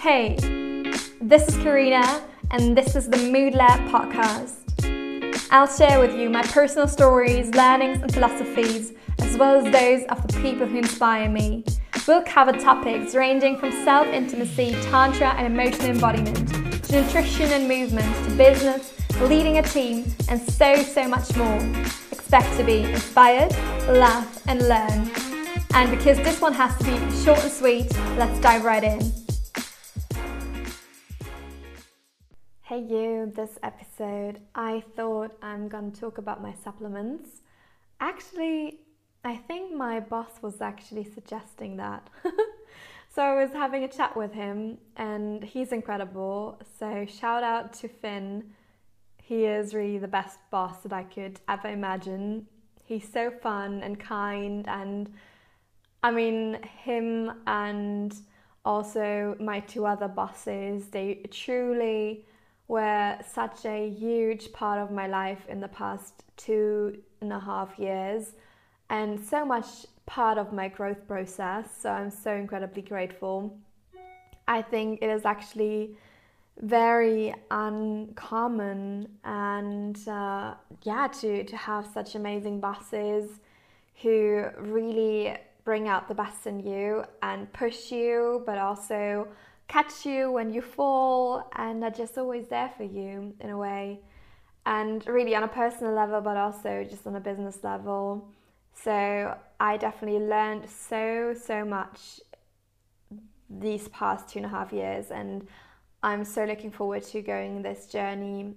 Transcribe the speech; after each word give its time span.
Hey, 0.00 0.36
this 1.20 1.46
is 1.46 1.58
Karina, 1.58 2.22
and 2.52 2.74
this 2.74 2.96
is 2.96 3.06
the 3.06 3.18
Mood 3.18 3.54
Lab 3.54 3.78
podcast. 3.90 4.54
I'll 5.50 5.66
share 5.66 6.00
with 6.00 6.18
you 6.18 6.30
my 6.30 6.40
personal 6.40 6.88
stories, 6.88 7.50
learnings, 7.50 8.00
and 8.00 8.10
philosophies, 8.10 8.94
as 9.18 9.36
well 9.36 9.56
as 9.56 9.70
those 9.70 10.04
of 10.08 10.26
the 10.26 10.40
people 10.40 10.66
who 10.66 10.78
inspire 10.78 11.28
me. 11.28 11.66
We'll 12.08 12.22
cover 12.22 12.52
topics 12.52 13.14
ranging 13.14 13.58
from 13.58 13.72
self 13.84 14.06
intimacy, 14.06 14.70
tantra, 14.84 15.34
and 15.36 15.46
emotional 15.46 15.90
embodiment, 15.90 16.48
to 16.84 17.02
nutrition 17.02 17.52
and 17.52 17.68
movement, 17.68 18.10
to 18.24 18.34
business, 18.36 18.94
leading 19.20 19.58
a 19.58 19.62
team, 19.62 20.06
and 20.30 20.40
so, 20.40 20.76
so 20.76 21.06
much 21.08 21.36
more. 21.36 21.58
Expect 22.10 22.56
to 22.56 22.64
be 22.64 22.84
inspired, 22.84 23.52
laugh, 23.86 24.42
and 24.48 24.66
learn. 24.66 25.10
And 25.74 25.90
because 25.90 26.16
this 26.16 26.40
one 26.40 26.54
has 26.54 26.74
to 26.78 26.84
be 26.84 27.22
short 27.22 27.40
and 27.40 27.52
sweet, 27.52 27.94
let's 28.16 28.40
dive 28.40 28.64
right 28.64 28.82
in. 28.82 29.19
Hey 32.70 32.86
you, 32.88 33.32
this 33.34 33.58
episode 33.64 34.38
I 34.54 34.84
thought 34.94 35.36
I'm 35.42 35.66
gonna 35.66 35.90
talk 35.90 36.18
about 36.18 36.40
my 36.40 36.54
supplements. 36.62 37.40
Actually, 37.98 38.82
I 39.24 39.34
think 39.34 39.74
my 39.74 39.98
boss 39.98 40.40
was 40.40 40.60
actually 40.60 41.02
suggesting 41.02 41.78
that. 41.78 42.08
so 43.12 43.22
I 43.22 43.42
was 43.42 43.52
having 43.52 43.82
a 43.82 43.88
chat 43.88 44.16
with 44.16 44.32
him 44.32 44.78
and 44.96 45.42
he's 45.42 45.72
incredible. 45.72 46.62
So 46.78 47.06
shout 47.06 47.42
out 47.42 47.72
to 47.80 47.88
Finn. 47.88 48.52
He 49.20 49.46
is 49.46 49.74
really 49.74 49.98
the 49.98 50.06
best 50.06 50.38
boss 50.52 50.80
that 50.84 50.92
I 50.92 51.02
could 51.02 51.40
ever 51.48 51.66
imagine. 51.66 52.46
He's 52.84 53.12
so 53.12 53.32
fun 53.32 53.82
and 53.82 53.98
kind 53.98 54.68
and 54.68 55.12
I 56.04 56.12
mean 56.12 56.60
him 56.84 57.32
and 57.48 58.14
also 58.64 59.34
my 59.40 59.58
two 59.58 59.86
other 59.86 60.06
bosses, 60.06 60.86
they 60.90 61.26
truly 61.32 62.26
were 62.70 63.18
such 63.26 63.64
a 63.66 63.90
huge 63.90 64.52
part 64.52 64.78
of 64.78 64.92
my 64.92 65.08
life 65.08 65.44
in 65.48 65.58
the 65.58 65.72
past 65.82 66.22
two 66.36 66.96
and 67.20 67.32
a 67.32 67.40
half 67.40 67.76
years 67.80 68.34
and 68.90 69.18
so 69.18 69.44
much 69.44 69.66
part 70.06 70.38
of 70.38 70.52
my 70.52 70.68
growth 70.68 71.02
process. 71.08 71.66
So 71.80 71.90
I'm 71.90 72.12
so 72.12 72.32
incredibly 72.32 72.82
grateful. 72.82 73.58
I 74.46 74.62
think 74.62 75.02
it 75.02 75.10
is 75.10 75.24
actually 75.24 75.96
very 76.60 77.34
uncommon 77.50 79.08
and 79.24 79.96
uh, 80.06 80.54
yeah 80.84 81.08
to, 81.20 81.42
to 81.42 81.56
have 81.56 81.88
such 81.92 82.14
amazing 82.14 82.60
bosses 82.60 83.40
who 84.00 84.44
really 84.58 85.36
bring 85.64 85.88
out 85.88 86.06
the 86.06 86.14
best 86.14 86.46
in 86.46 86.60
you 86.60 87.04
and 87.22 87.52
push 87.52 87.90
you 87.90 88.44
but 88.46 88.58
also 88.58 89.26
catch 89.70 90.04
you 90.04 90.32
when 90.32 90.52
you 90.52 90.60
fall 90.60 91.48
and 91.54 91.84
are 91.84 91.90
just 91.90 92.18
always 92.18 92.48
there 92.48 92.72
for 92.76 92.82
you 92.82 93.32
in 93.38 93.50
a 93.50 93.56
way. 93.56 94.00
And 94.66 95.06
really 95.06 95.34
on 95.36 95.44
a 95.44 95.48
personal 95.48 95.92
level, 95.92 96.20
but 96.20 96.36
also 96.36 96.84
just 96.88 97.06
on 97.06 97.14
a 97.14 97.20
business 97.20 97.62
level. 97.62 98.28
So 98.74 99.36
I 99.60 99.76
definitely 99.76 100.26
learned 100.26 100.68
so, 100.68 101.34
so 101.34 101.64
much 101.64 102.20
these 103.48 103.86
past 103.88 104.28
two 104.28 104.40
and 104.40 104.46
a 104.46 104.48
half 104.48 104.72
years. 104.72 105.12
And 105.12 105.46
I'm 106.02 106.24
so 106.24 106.44
looking 106.44 106.72
forward 106.72 107.04
to 107.04 107.22
going 107.22 107.62
this 107.62 107.86
journey, 107.86 108.54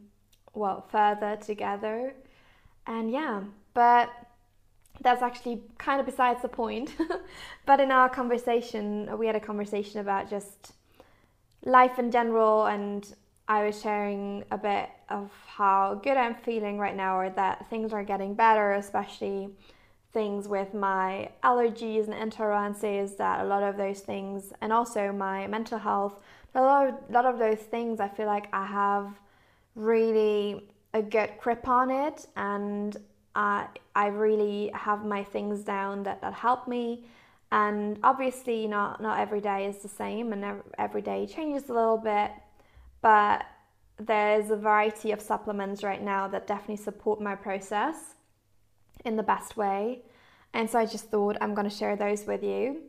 well, 0.55 0.87
further 0.91 1.37
together. 1.37 2.15
And 2.87 3.11
yeah, 3.11 3.43
but 3.75 4.09
that's 5.01 5.21
actually 5.21 5.61
kind 5.77 5.99
of 5.99 6.07
besides 6.07 6.41
the 6.41 6.49
point. 6.49 6.95
but 7.67 7.79
in 7.79 7.91
our 7.91 8.09
conversation, 8.09 9.15
we 9.19 9.27
had 9.27 9.35
a 9.35 9.39
conversation 9.39 9.99
about 9.99 10.27
just 10.27 10.73
life 11.65 11.99
in 11.99 12.11
general 12.11 12.65
and 12.65 13.13
I 13.47 13.65
was 13.65 13.81
sharing 13.81 14.45
a 14.51 14.57
bit 14.57 14.89
of 15.09 15.31
how 15.47 15.99
good 16.03 16.17
I'm 16.17 16.35
feeling 16.35 16.77
right 16.77 16.95
now 16.95 17.17
or 17.17 17.29
that 17.31 17.69
things 17.69 17.91
are 17.91 18.03
getting 18.03 18.33
better, 18.33 18.73
especially 18.73 19.49
things 20.13 20.47
with 20.47 20.73
my 20.73 21.29
allergies 21.43 22.07
and 22.07 22.31
intolerances 22.31 23.17
that 23.17 23.41
a 23.41 23.43
lot 23.43 23.63
of 23.63 23.77
those 23.77 23.99
things 23.99 24.53
and 24.61 24.71
also 24.71 25.11
my 25.11 25.47
mental 25.47 25.79
health 25.79 26.19
a 26.55 26.61
lot 26.61 26.87
of, 26.87 26.95
lot 27.09 27.25
of 27.25 27.39
those 27.39 27.57
things 27.57 27.99
I 27.99 28.07
feel 28.07 28.27
like 28.27 28.47
I 28.53 28.65
have 28.65 29.19
really 29.75 30.69
a 30.93 31.01
good 31.01 31.31
grip 31.39 31.67
on 31.67 31.89
it 31.89 32.27
and 32.35 32.95
I, 33.35 33.67
I 33.95 34.07
really 34.07 34.69
have 34.75 35.03
my 35.03 35.23
things 35.23 35.61
down 35.63 36.03
that, 36.03 36.21
that 36.21 36.33
help 36.33 36.67
me 36.67 37.05
and 37.53 37.99
obviously 38.03 38.67
not 38.67 38.99
not 38.99 39.19
every 39.19 39.39
day 39.39 39.67
is 39.67 39.77
the 39.77 39.87
same 39.87 40.33
and 40.33 40.61
every 40.79 41.01
day 41.01 41.27
changes 41.27 41.69
a 41.69 41.73
little 41.73 41.97
bit 41.97 42.31
but 43.01 43.45
there's 43.99 44.49
a 44.49 44.55
variety 44.55 45.11
of 45.11 45.21
supplements 45.21 45.83
right 45.83 46.01
now 46.01 46.27
that 46.27 46.47
definitely 46.47 46.83
support 46.83 47.21
my 47.21 47.35
process 47.35 48.15
in 49.05 49.15
the 49.15 49.23
best 49.23 49.55
way. 49.55 50.01
And 50.53 50.69
so 50.69 50.79
i 50.79 50.85
just 50.85 51.11
thought 51.11 51.37
i'm 51.41 51.53
going 51.53 51.69
to 51.69 51.75
share 51.75 51.95
those 51.95 52.25
with 52.25 52.43
you. 52.43 52.81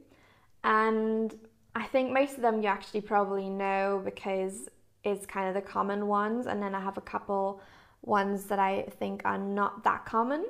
And 0.63 1.35
i 1.75 1.85
think 1.85 2.11
most 2.11 2.37
of 2.37 2.43
them 2.43 2.63
you 2.63 2.69
actually 2.69 3.03
probably 3.03 3.51
know 3.51 4.01
because 4.05 4.69
it's 5.03 5.27
kind 5.27 5.47
of 5.49 5.55
the 5.55 5.69
common 5.77 6.07
ones 6.07 6.47
and 6.47 6.63
then 6.63 6.75
i 6.75 6.81
have 6.81 6.97
a 6.97 7.03
couple 7.03 7.61
ones 8.01 8.47
that 8.47 8.59
i 8.59 8.87
think 8.99 9.23
are 9.27 9.39
not 9.39 9.85
that 9.85 10.07
common. 10.07 10.47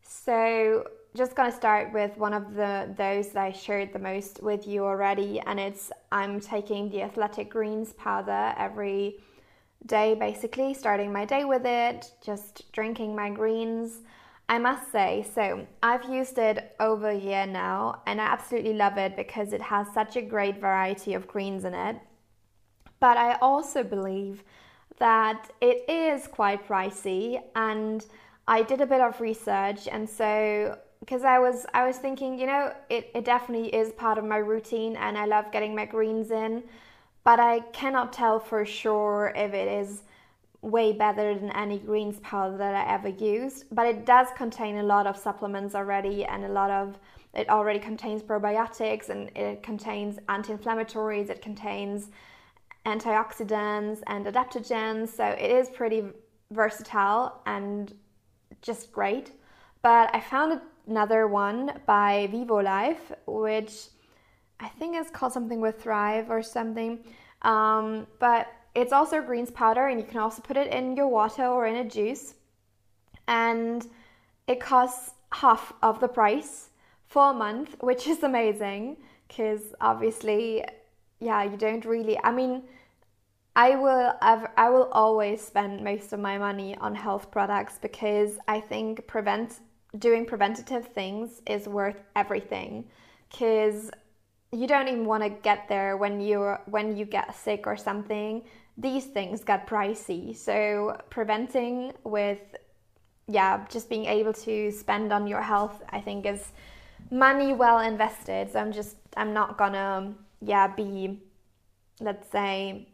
So 0.00 0.86
just 1.16 1.34
gonna 1.34 1.52
start 1.52 1.92
with 1.92 2.16
one 2.16 2.32
of 2.32 2.54
the 2.54 2.92
those 2.96 3.28
that 3.30 3.44
I 3.44 3.52
shared 3.52 3.92
the 3.92 3.98
most 3.98 4.42
with 4.42 4.66
you 4.66 4.84
already, 4.84 5.40
and 5.40 5.60
it's 5.60 5.92
I'm 6.10 6.40
taking 6.40 6.88
the 6.90 7.02
Athletic 7.02 7.50
Greens 7.50 7.92
powder 7.92 8.54
every 8.56 9.18
day, 9.86 10.14
basically 10.14 10.74
starting 10.74 11.12
my 11.12 11.24
day 11.24 11.44
with 11.44 11.66
it, 11.66 12.12
just 12.24 12.70
drinking 12.72 13.14
my 13.14 13.30
greens. 13.30 14.00
I 14.48 14.58
must 14.58 14.90
say, 14.92 15.24
so 15.34 15.66
I've 15.82 16.04
used 16.10 16.36
it 16.38 16.74
over 16.78 17.08
a 17.08 17.18
year 17.18 17.46
now, 17.46 18.02
and 18.06 18.20
I 18.20 18.26
absolutely 18.26 18.74
love 18.74 18.98
it 18.98 19.16
because 19.16 19.52
it 19.52 19.62
has 19.62 19.86
such 19.94 20.16
a 20.16 20.22
great 20.22 20.60
variety 20.60 21.14
of 21.14 21.26
greens 21.26 21.64
in 21.64 21.74
it. 21.74 21.96
But 23.00 23.16
I 23.16 23.34
also 23.40 23.82
believe 23.82 24.44
that 24.98 25.50
it 25.60 25.88
is 25.88 26.26
quite 26.28 26.66
pricey 26.68 27.40
and 27.56 28.06
I 28.46 28.62
did 28.62 28.80
a 28.80 28.86
bit 28.86 29.00
of 29.00 29.20
research 29.20 29.88
and 29.88 30.08
so 30.08 30.78
because 31.02 31.24
I 31.24 31.40
was 31.40 31.66
I 31.74 31.84
was 31.84 31.98
thinking, 31.98 32.38
you 32.38 32.46
know, 32.46 32.72
it, 32.88 33.10
it 33.12 33.24
definitely 33.24 33.74
is 33.74 33.90
part 33.90 34.18
of 34.18 34.24
my 34.24 34.36
routine 34.36 34.94
and 34.94 35.18
I 35.18 35.26
love 35.26 35.50
getting 35.50 35.74
my 35.74 35.84
greens 35.84 36.30
in, 36.30 36.62
but 37.24 37.40
I 37.40 37.58
cannot 37.72 38.12
tell 38.12 38.38
for 38.38 38.64
sure 38.64 39.32
if 39.34 39.52
it 39.52 39.66
is 39.66 40.04
way 40.60 40.92
better 40.92 41.34
than 41.34 41.50
any 41.56 41.78
greens 41.80 42.20
powder 42.20 42.56
that 42.56 42.76
I 42.76 42.94
ever 42.94 43.08
used. 43.08 43.64
But 43.72 43.88
it 43.88 44.06
does 44.06 44.28
contain 44.36 44.76
a 44.78 44.82
lot 44.84 45.08
of 45.08 45.16
supplements 45.16 45.74
already 45.74 46.24
and 46.24 46.44
a 46.44 46.48
lot 46.48 46.70
of 46.70 47.00
it 47.34 47.48
already 47.48 47.80
contains 47.80 48.22
probiotics 48.22 49.08
and 49.08 49.36
it 49.36 49.60
contains 49.64 50.20
anti-inflammatories, 50.28 51.30
it 51.30 51.42
contains 51.42 52.10
antioxidants 52.86 54.02
and 54.06 54.26
adaptogens, 54.26 55.08
so 55.08 55.24
it 55.24 55.50
is 55.50 55.68
pretty 55.68 56.04
versatile 56.52 57.40
and 57.46 57.92
just 58.60 58.92
great. 58.92 59.32
But 59.82 60.14
I 60.14 60.20
found 60.20 60.60
another 60.86 61.26
one 61.26 61.80
by 61.86 62.28
Vivo 62.30 62.60
Life, 62.60 63.12
which 63.26 63.88
I 64.60 64.68
think 64.68 64.96
is 64.96 65.10
called 65.10 65.32
something 65.32 65.60
with 65.60 65.82
Thrive 65.82 66.30
or 66.30 66.42
something. 66.42 67.04
Um, 67.42 68.06
but 68.18 68.48
it's 68.74 68.92
also 68.92 69.20
greens 69.20 69.50
powder, 69.50 69.88
and 69.88 70.00
you 70.00 70.06
can 70.06 70.18
also 70.18 70.40
put 70.42 70.56
it 70.56 70.72
in 70.72 70.96
your 70.96 71.08
water 71.08 71.44
or 71.44 71.66
in 71.66 71.76
a 71.76 71.84
juice. 71.84 72.34
And 73.28 73.86
it 74.46 74.60
costs 74.60 75.12
half 75.32 75.72
of 75.82 76.00
the 76.00 76.08
price 76.08 76.70
for 77.06 77.30
a 77.30 77.34
month, 77.34 77.76
which 77.80 78.06
is 78.06 78.22
amazing 78.22 78.96
because 79.28 79.74
obviously, 79.80 80.64
yeah, 81.20 81.42
you 81.42 81.56
don't 81.56 81.84
really. 81.84 82.18
I 82.22 82.32
mean, 82.32 82.62
I 83.54 83.76
will 83.76 84.14
I 84.20 84.70
will 84.70 84.88
always 84.92 85.42
spend 85.42 85.84
most 85.84 86.12
of 86.12 86.20
my 86.20 86.38
money 86.38 86.76
on 86.78 86.94
health 86.94 87.30
products 87.30 87.78
because 87.80 88.38
I 88.48 88.60
think 88.60 89.06
prevent 89.06 89.60
doing 89.98 90.24
preventative 90.24 90.86
things 90.88 91.42
is 91.46 91.68
worth 91.68 92.02
everything 92.16 92.84
because 93.30 93.90
you 94.50 94.66
don't 94.66 94.88
even 94.88 95.04
want 95.04 95.22
to 95.22 95.30
get 95.30 95.68
there 95.68 95.96
when 95.96 96.20
you 96.20 96.56
when 96.66 96.96
you 96.96 97.04
get 97.04 97.34
sick 97.34 97.66
or 97.66 97.76
something. 97.76 98.42
These 98.76 99.06
things 99.06 99.44
get 99.44 99.66
pricey 99.66 100.34
so 100.34 100.96
preventing 101.10 101.92
with 102.04 102.40
yeah 103.28 103.64
just 103.70 103.88
being 103.88 104.06
able 104.06 104.32
to 104.32 104.70
spend 104.72 105.12
on 105.12 105.28
your 105.28 105.40
health 105.40 105.80
i 105.90 106.00
think 106.00 106.26
is 106.26 106.52
money 107.10 107.52
well 107.52 107.80
invested. 107.80 108.50
So 108.52 108.58
i'm 108.58 108.72
just 108.72 108.96
i'm 109.16 109.32
not 109.32 109.58
gonna 109.58 110.14
yeah 110.40 110.66
be 110.66 111.20
let's 112.00 112.30
say 112.30 112.88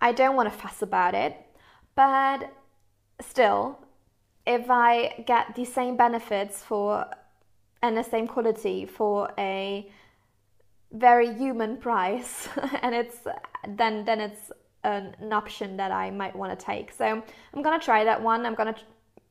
i 0.00 0.12
don't 0.12 0.36
want 0.36 0.50
to 0.52 0.58
fuss 0.58 0.82
about 0.82 1.14
it. 1.14 1.36
But 1.94 2.52
still 3.20 3.78
if 4.48 4.70
I 4.70 5.24
get 5.26 5.54
the 5.54 5.64
same 5.64 5.96
benefits 5.96 6.64
for 6.64 7.06
and 7.82 7.96
the 7.96 8.02
same 8.02 8.26
quality 8.26 8.86
for 8.86 9.30
a 9.38 9.88
very 10.90 11.32
human 11.34 11.76
price 11.76 12.48
and 12.82 12.94
it's 12.94 13.18
then 13.68 14.04
then 14.06 14.20
it's 14.20 14.50
an, 14.84 15.32
option 15.32 15.76
that 15.76 15.90
I 15.90 16.10
might 16.10 16.34
want 16.34 16.58
to 16.58 16.64
take. 16.64 16.92
So 16.92 17.04
I'm 17.04 17.62
gonna 17.62 17.78
try 17.78 18.04
that 18.04 18.20
one. 18.22 18.46
I'm 18.46 18.54
gonna 18.54 18.76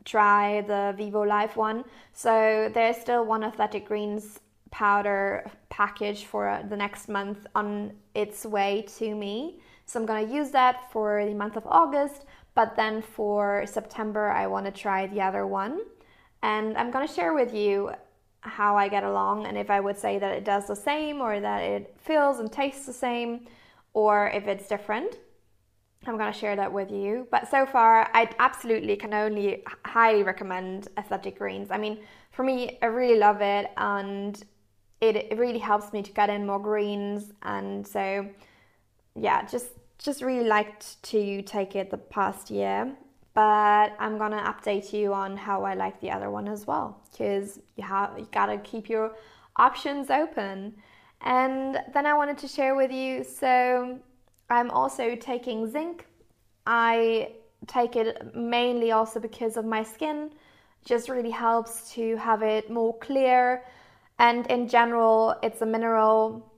try 0.06 0.62
the 0.62 0.94
Vivo 0.96 1.24
Life 1.24 1.58
one. 1.58 1.84
So 2.14 2.70
there's 2.74 2.98
still 2.98 3.26
one 3.26 3.44
Athletic 3.44 3.88
Greens 3.88 4.40
powder 4.70 5.50
package 5.70 6.26
for 6.26 6.48
uh, 6.48 6.62
the 6.70 6.76
next 6.76 7.10
month 7.10 7.48
on 7.56 7.94
its 8.14 8.46
way 8.46 8.86
to 8.98 9.16
me. 9.16 9.60
So 9.86 10.00
I'm 10.00 10.06
gonna 10.06 10.32
use 10.32 10.52
that 10.52 10.92
for 10.92 11.26
the 11.26 11.34
month 11.34 11.56
of 11.56 11.66
August, 11.66 12.26
but 12.58 12.76
then 12.76 13.04
for 13.04 13.66
September 13.68 14.26
I 14.32 14.48
want 14.48 14.66
to 14.66 14.72
try 14.72 15.06
the 15.06 15.22
other 15.22 15.46
one. 15.46 15.74
And 16.42 16.76
I'm 16.80 16.90
gonna 16.92 17.08
share 17.08 17.34
with 17.34 17.54
you 17.54 17.92
how 18.42 18.76
I 18.76 18.88
get 18.88 19.04
along 19.04 19.46
and 19.46 19.58
if 19.58 19.70
I 19.70 19.80
would 19.80 19.98
say 19.98 20.18
that 20.20 20.32
it 20.34 20.44
does 20.44 20.66
the 20.68 20.76
same 20.76 21.22
or 21.22 21.40
that 21.40 21.62
it 21.62 21.96
feels 22.08 22.40
and 22.40 22.52
tastes 22.52 22.86
the 22.88 22.94
same 23.08 23.48
or 23.94 24.30
if 24.40 24.48
it's 24.48 24.68
different. 24.68 25.12
I'm 26.06 26.18
going 26.18 26.32
to 26.32 26.40
share 26.40 26.56
that 26.56 26.72
with 26.72 26.92
you. 26.92 27.28
But 27.32 27.50
so 27.50 27.66
far, 27.66 28.10
I 28.14 28.30
absolutely 28.40 28.96
can 28.96 29.14
only 29.14 29.64
highly 29.84 30.24
recommend 30.24 30.88
Athletic 30.96 31.38
Greens. 31.40 31.70
I 31.72 31.78
mean, 31.78 32.00
for 32.32 32.44
me, 32.44 32.78
I 32.82 32.86
really 32.86 33.20
love 33.20 33.42
it 33.42 33.72
and 33.76 34.42
it, 35.02 35.16
it 35.16 35.38
really 35.38 35.60
helps 35.60 35.92
me 35.92 36.02
to 36.04 36.12
get 36.14 36.30
in 36.30 36.46
more 36.46 36.60
greens. 36.60 37.34
And 37.42 37.86
so, 37.86 38.30
yeah, 39.16 39.46
just 39.46 39.68
just 39.98 40.22
really 40.22 40.48
liked 40.48 41.02
to 41.04 41.42
take 41.42 41.76
it 41.76 41.90
the 41.90 41.98
past 41.98 42.50
year. 42.50 42.96
But 43.34 43.96
I'm 44.00 44.18
gonna 44.18 44.42
update 44.52 44.94
you 44.94 45.14
on 45.14 45.38
how 45.38 45.64
I 45.64 45.76
like 45.76 46.00
the 46.02 46.10
other 46.10 46.32
one 46.32 46.48
as 46.48 46.66
well, 46.66 47.00
because 47.12 47.60
you 47.76 47.84
have 47.84 48.18
you 48.18 48.28
gotta 48.32 48.58
keep 48.58 48.90
your 48.90 49.16
options 49.58 50.10
open. 50.10 50.74
And 51.22 51.80
then 51.94 52.06
I 52.06 52.14
wanted 52.16 52.38
to 52.40 52.48
share 52.48 52.76
with 52.76 52.92
you. 52.92 53.24
So 53.24 54.00
I'm 54.50 54.72
also 54.72 55.16
taking 55.16 55.70
zinc. 55.70 56.06
I 56.66 57.34
take 57.68 57.96
it 57.96 58.36
mainly 58.36 58.92
also 58.92 59.20
because 59.20 59.58
of 59.58 59.66
my 59.66 59.84
skin. 59.84 60.32
Just 60.86 61.10
really 61.10 61.32
helps 61.32 61.92
to 61.94 62.16
have 62.18 62.42
it 62.42 62.70
more 62.72 62.98
clear. 63.00 63.64
And 64.20 64.48
in 64.48 64.68
general, 64.68 65.36
it's 65.44 65.62
a 65.62 65.66
mineral 65.66 66.52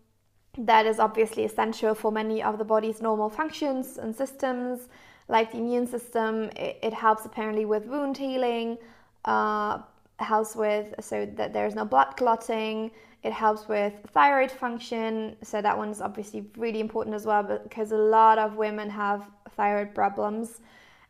that 0.57 0.86
is 0.86 1.00
obviously 1.00 1.46
essential 1.46 1.94
for 1.96 2.12
many 2.12 2.42
of 2.44 2.57
the 2.57 2.66
body's 2.66 3.01
normal 3.01 3.30
functions 3.30 3.98
and 3.98 4.16
systems, 4.16 4.90
like 5.28 5.51
the 5.51 5.57
immune 5.57 5.88
system. 5.88 6.50
It, 6.56 6.80
it 6.81 6.94
helps 6.94 7.25
apparently 7.25 7.66
with 7.66 7.86
wound 7.86 8.18
healing, 8.18 8.78
uh, 9.25 9.80
helps 10.18 10.56
with 10.56 10.94
so 11.00 11.25
that 11.38 11.54
there's 11.54 11.75
no 11.75 11.86
blood 11.86 12.18
clotting, 12.18 12.92
it 13.22 13.34
helps 13.34 13.68
with 13.68 13.94
thyroid 14.13 14.50
function, 14.50 15.36
so 15.44 15.62
that 15.62 15.78
one 15.78 15.90
is 15.90 16.01
obviously 16.01 16.46
really 16.56 16.80
important 16.80 17.16
as 17.16 17.25
well 17.25 17.44
because 17.44 17.92
a 17.92 17.98
lot 17.98 18.38
of 18.38 18.56
women 18.56 18.90
have 18.90 19.25
thyroid 19.56 19.94
problems. 19.94 20.62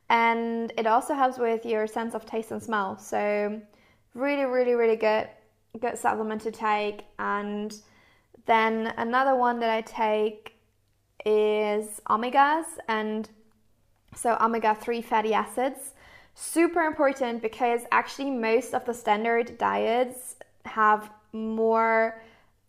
And 0.10 0.74
it 0.76 0.88
also 0.88 1.14
helps 1.14 1.38
with 1.38 1.66
your 1.66 1.86
sense 1.86 2.16
of 2.16 2.26
taste 2.26 2.50
and 2.50 2.62
smell. 2.62 2.98
So 2.98 3.62
really, 4.16 4.46
really, 4.46 4.74
really 4.74 4.96
good, 4.96 5.30
good 5.80 6.00
supplement 6.00 6.42
to 6.42 6.52
take. 6.52 7.04
And 7.20 7.76
then 8.50 8.94
another 8.98 9.36
one 9.36 9.60
that 9.60 9.70
I 9.70 9.82
take 9.82 10.56
is 11.24 12.02
omegas 12.10 12.66
and 12.88 13.30
so 14.16 14.38
omega 14.42 14.74
3 14.74 15.04
fatty 15.04 15.36
acids. 15.36 15.94
Super 16.34 16.82
important 16.82 17.44
because 17.44 17.82
actually 17.92 18.32
most 18.32 18.74
of 18.74 18.86
the 18.86 18.94
standard 18.94 19.58
diets 19.60 20.38
have 20.66 21.12
more 21.32 22.22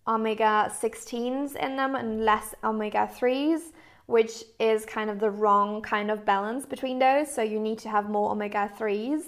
omega 0.06 0.70
16s 0.70 1.56
in 1.56 1.76
them 1.76 1.94
and 1.94 2.26
less 2.26 2.54
omega 2.62 3.08
3s, 3.18 3.72
which 4.04 4.44
is 4.58 4.84
kind 4.84 5.08
of 5.08 5.18
the 5.18 5.30
wrong 5.30 5.80
kind 5.80 6.10
of 6.10 6.26
balance 6.26 6.66
between 6.66 6.98
those. 6.98 7.32
So 7.32 7.40
you 7.40 7.58
need 7.58 7.78
to 7.78 7.88
have 7.88 8.10
more 8.10 8.32
omega 8.32 8.70
3s. 8.78 9.22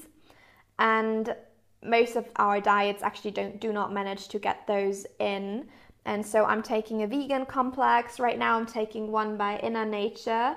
And 0.78 1.34
most 1.82 2.16
of 2.16 2.28
our 2.36 2.60
diets 2.60 3.02
actually 3.02 3.30
don't 3.30 3.58
do 3.58 3.72
not 3.72 3.90
manage 3.92 4.28
to 4.28 4.38
get 4.38 4.66
those 4.66 5.06
in. 5.18 5.68
And 6.04 6.24
so 6.24 6.44
I'm 6.44 6.62
taking 6.62 7.02
a 7.02 7.06
vegan 7.06 7.46
complex. 7.46 8.18
Right 8.18 8.38
now 8.38 8.58
I'm 8.58 8.66
taking 8.66 9.10
one 9.12 9.36
by 9.36 9.60
InnoNature 9.62 10.56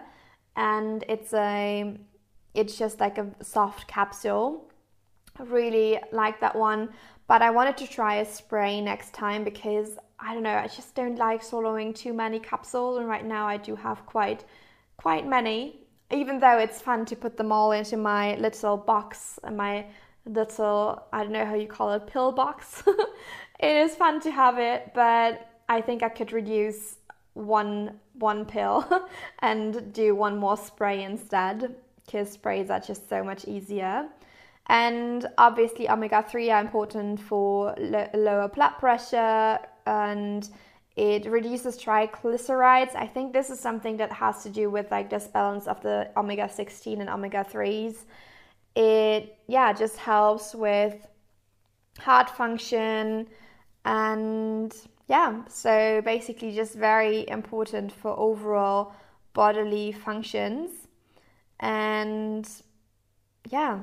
and 0.56 1.04
it's 1.08 1.34
a 1.34 1.98
it's 2.54 2.78
just 2.78 3.00
like 3.00 3.18
a 3.18 3.28
soft 3.42 3.88
capsule. 3.88 4.72
I 5.38 5.44
really 5.44 6.00
like 6.12 6.40
that 6.40 6.56
one 6.56 6.90
but 7.28 7.42
I 7.42 7.50
wanted 7.50 7.78
to 7.78 7.88
try 7.88 8.16
a 8.16 8.26
spray 8.26 8.82
next 8.82 9.14
time 9.14 9.44
because 9.44 9.98
I 10.20 10.34
don't 10.34 10.44
know, 10.44 10.56
I 10.56 10.68
just 10.68 10.96
don't 10.96 11.18
like 11.18 11.44
swallowing 11.44 11.94
too 11.94 12.14
many 12.14 12.40
capsules 12.40 12.98
and 12.98 13.08
right 13.08 13.26
now 13.26 13.48
I 13.48 13.58
do 13.58 13.76
have 13.76 14.06
quite 14.06 14.46
quite 14.98 15.28
many. 15.28 15.82
Even 16.12 16.40
though 16.40 16.58
it's 16.60 16.82
fun 16.82 17.06
to 17.06 17.16
put 17.16 17.36
them 17.36 17.52
all 17.52 17.72
into 17.72 17.98
my 17.98 18.36
little 18.38 18.78
box 18.78 19.40
my 19.52 19.86
little 20.26 21.04
I 21.14 21.24
don't 21.24 21.32
know 21.32 21.46
how 21.46 21.56
you 21.56 21.68
call 21.68 21.94
it 21.94 22.08
pill 22.08 22.32
box. 22.32 22.84
it 23.60 23.76
is 23.76 23.96
fun 23.96 24.20
to 24.22 24.32
have 24.32 24.58
it, 24.60 24.92
but 24.94 25.50
I 25.70 25.82
think 25.82 26.04
I 26.04 26.10
could 26.10 26.32
reduce 26.32 26.98
one 27.34 28.00
one 28.14 28.46
pill 28.46 28.88
and 29.40 29.94
do 29.94 30.16
one 30.16 30.38
more 30.38 30.58
spray 30.58 31.04
instead 31.04 31.76
because 32.06 32.32
sprays 32.32 32.70
are 32.70 32.80
just 32.80 33.10
so 33.10 33.24
much 33.24 33.46
easier. 33.46 34.08
And 34.68 35.28
obviously, 35.38 35.90
omega 35.90 36.24
3 36.28 36.50
are 36.52 36.62
important 36.62 37.20
for 37.20 37.76
lo- 37.78 38.10
lower 38.14 38.48
blood 38.48 38.74
pressure 38.80 39.60
and 39.86 40.50
it 40.96 41.26
reduces 41.26 41.78
triglycerides. 41.78 42.96
I 42.96 43.06
think 43.06 43.34
this 43.34 43.50
is 43.50 43.60
something 43.60 43.98
that 43.98 44.12
has 44.12 44.44
to 44.44 44.50
do 44.50 44.70
with 44.70 44.90
like 44.90 45.10
this 45.10 45.28
balance 45.28 45.68
of 45.68 45.82
the 45.82 46.10
omega 46.18 46.50
16 46.50 47.02
and 47.02 47.10
omega 47.10 47.46
3s. 47.48 48.06
It, 48.76 49.38
yeah, 49.48 49.72
just 49.74 49.98
helps 49.98 50.56
with 50.56 51.06
heart 52.00 52.30
function 52.30 53.28
and 53.86 54.76
yeah, 55.08 55.44
so 55.48 56.02
basically 56.04 56.54
just 56.56 56.74
very 56.74 57.28
important 57.30 57.92
for 57.92 58.18
overall 58.20 58.94
bodily 59.34 59.92
functions. 59.92 60.72
And 61.60 62.50
yeah, 63.50 63.82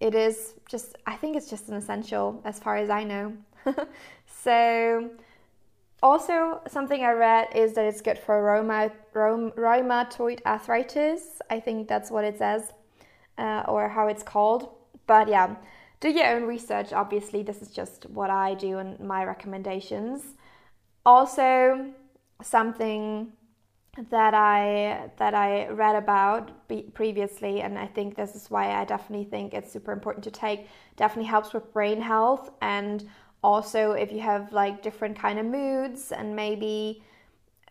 it 0.00 0.14
is 0.14 0.54
just, 0.68 0.96
I 1.06 1.16
think 1.16 1.36
it's 1.36 1.48
just 1.48 1.68
an 1.68 1.74
essential 1.74 2.40
as 2.44 2.58
far 2.58 2.76
as 2.76 2.90
I 2.90 3.04
know. 3.04 3.32
so, 4.26 5.10
also, 6.02 6.60
something 6.68 7.02
I 7.02 7.12
read 7.12 7.48
is 7.56 7.72
that 7.72 7.86
it's 7.86 8.02
good 8.02 8.18
for 8.18 8.40
rheuma, 8.40 8.92
rheumatoid 9.14 10.40
arthritis. 10.46 11.40
I 11.50 11.58
think 11.58 11.88
that's 11.88 12.10
what 12.10 12.24
it 12.24 12.38
says, 12.38 12.72
uh, 13.38 13.64
or 13.66 13.88
how 13.88 14.06
it's 14.06 14.22
called. 14.22 14.68
But 15.06 15.28
yeah, 15.28 15.56
do 16.00 16.08
your 16.10 16.26
own 16.36 16.44
research. 16.44 16.92
Obviously, 16.92 17.42
this 17.42 17.62
is 17.62 17.70
just 17.70 18.06
what 18.10 18.30
I 18.30 18.54
do 18.54 18.78
and 18.78 18.98
my 19.00 19.24
recommendations. 19.24 20.22
Also, 21.04 21.92
something 22.42 23.32
that 24.10 24.32
I 24.32 25.10
that 25.16 25.34
I 25.34 25.68
read 25.68 25.96
about 25.96 26.52
previously, 26.94 27.62
and 27.62 27.78
I 27.78 27.86
think 27.86 28.14
this 28.14 28.36
is 28.36 28.50
why 28.50 28.80
I 28.80 28.84
definitely 28.84 29.24
think 29.24 29.54
it's 29.54 29.72
super 29.72 29.92
important 29.92 30.22
to 30.24 30.30
take. 30.30 30.68
Definitely 30.96 31.28
helps 31.28 31.52
with 31.52 31.72
brain 31.72 32.00
health, 32.00 32.50
and 32.60 33.08
also 33.42 33.92
if 33.92 34.12
you 34.12 34.20
have 34.20 34.52
like 34.52 34.82
different 34.82 35.18
kind 35.18 35.38
of 35.38 35.46
moods, 35.46 36.12
and 36.12 36.36
maybe 36.36 37.02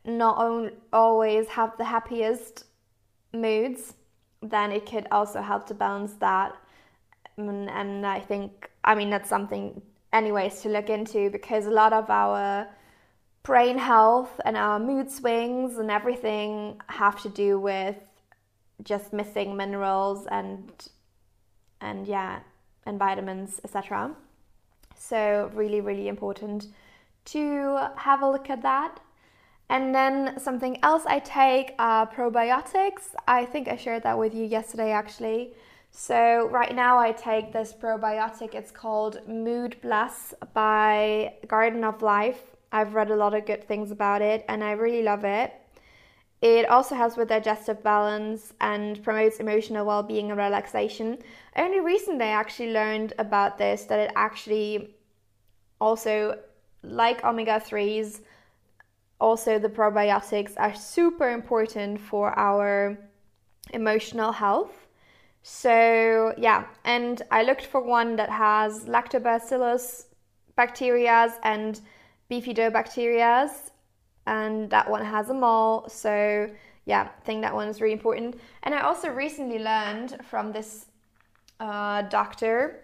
not 0.03 0.74
always 0.91 1.48
have 1.48 1.77
the 1.77 1.86
happiest 1.86 2.65
moods, 3.34 3.93
then 4.41 4.72
it 4.72 4.86
could 4.86 5.07
also 5.12 5.41
help 5.41 5.65
to 5.67 5.74
balance 5.74 6.13
that. 6.15 6.55
And, 7.38 7.70
and 7.70 8.06
I 8.06 8.20
think 8.20 8.70
I 8.84 8.96
mean 8.96 9.10
that's 9.10 9.29
something, 9.29 9.82
anyways, 10.12 10.62
to 10.62 10.70
look 10.70 10.89
into 10.89 11.29
because 11.29 11.65
a 11.65 11.72
lot 11.72 11.94
of 11.94 12.10
our 12.10 12.67
brain 13.44 13.77
health 13.77 14.39
and 14.44 14.58
our 14.58 14.79
mood 14.79 15.10
swings 15.10 15.77
and 15.77 15.91
everything 15.91 16.82
have 16.88 17.22
to 17.22 17.29
do 17.29 17.60
with 17.60 17.98
just 18.84 19.13
missing 19.13 19.56
minerals 19.56 20.27
and 20.27 20.89
and 21.82 22.08
yeah 22.08 22.39
and 22.86 23.00
vitamins 23.00 23.60
etc 23.63 24.13
so 24.96 25.50
really 25.53 25.82
really 25.82 26.08
important 26.08 26.67
to 27.27 27.77
have 27.98 28.22
a 28.22 28.29
look 28.29 28.50
at 28.50 28.62
that. 28.62 29.00
And 29.70 29.94
then 29.94 30.39
something 30.39 30.79
else 30.82 31.03
i 31.06 31.20
take 31.20 31.74
are 31.77 32.08
probiotics. 32.08 33.15
I 33.27 33.46
think 33.46 33.67
i 33.67 33.75
shared 33.75 34.03
that 34.03 34.17
with 34.17 34.34
you 34.34 34.46
yesterday 34.46 34.91
actually 34.91 35.53
so 36.00 36.48
right 36.51 36.75
now 36.75 37.00
i 37.00 37.12
take 37.12 37.51
this 37.51 37.74
probiotic 37.74 38.54
it's 38.54 38.70
called 38.70 39.20
mood 39.27 39.75
plus 39.82 40.34
by 40.54 41.34
garden 41.48 41.84
of 41.84 42.04
life 42.04 42.58
I've 42.72 42.96
read 42.96 43.12
a 43.12 43.16
lot 43.16 43.34
of 43.34 43.46
good 43.46 43.68
things 43.68 43.92
about 43.92 44.22
it 44.22 44.44
and 44.50 44.63
I 44.63 44.72
really 44.72 45.04
love 45.04 45.24
it. 45.24 45.54
It 46.42 46.70
also 46.70 46.96
helps 46.96 47.18
with 47.18 47.30
digestive 47.30 47.82
balance 47.82 48.54
and 48.62 49.01
promotes 49.04 49.38
emotional 49.38 49.86
well 49.86 50.04
being 50.04 50.30
and 50.30 50.38
relaxation. 50.38 51.18
Only 51.56 51.80
recently 51.80 52.25
I 52.25 52.30
actually 52.30 52.74
learned 52.74 53.13
about 53.18 53.58
this 53.58 53.86
that 53.86 54.00
it 54.00 54.12
actually 54.16 54.96
also, 55.80 56.39
like 56.84 57.24
omega 57.24 57.60
3s, 57.60 58.22
also 59.20 59.58
the 59.58 59.70
probiotics 59.70 60.54
are 60.58 60.75
super 60.75 61.30
important 61.32 62.00
for 62.00 62.38
our 62.38 62.98
emotional 63.72 64.32
health. 64.32 64.87
So, 65.50 66.34
yeah, 66.38 66.66
and 66.84 67.22
I 67.32 67.44
looked 67.44 67.68
for 67.68 67.80
one 67.80 68.18
that 68.18 68.30
has 68.30 68.84
lactobacillus 68.84 70.08
bacteria 70.58 71.34
and 71.42 71.80
bifidobacteria, 72.30 73.50
and 74.25 74.70
that 74.70 74.89
one 74.89 75.06
has 75.06 75.27
them 75.27 75.46
all. 75.46 75.88
So, 75.88 76.50
yeah, 76.84 77.04
I 77.18 77.22
think 77.24 77.44
that 77.44 77.56
one 77.56 77.70
is 77.70 77.80
really 77.80 77.94
important. 77.94 78.36
And 78.63 78.75
I 78.75 78.82
also 78.82 79.10
recently 79.10 79.60
learned 79.60 80.18
from 80.30 80.51
this 80.51 80.88
uh, 81.62 82.01
doctor 82.01 82.84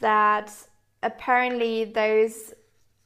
that 0.00 0.52
apparently 1.02 1.84
those 1.84 2.54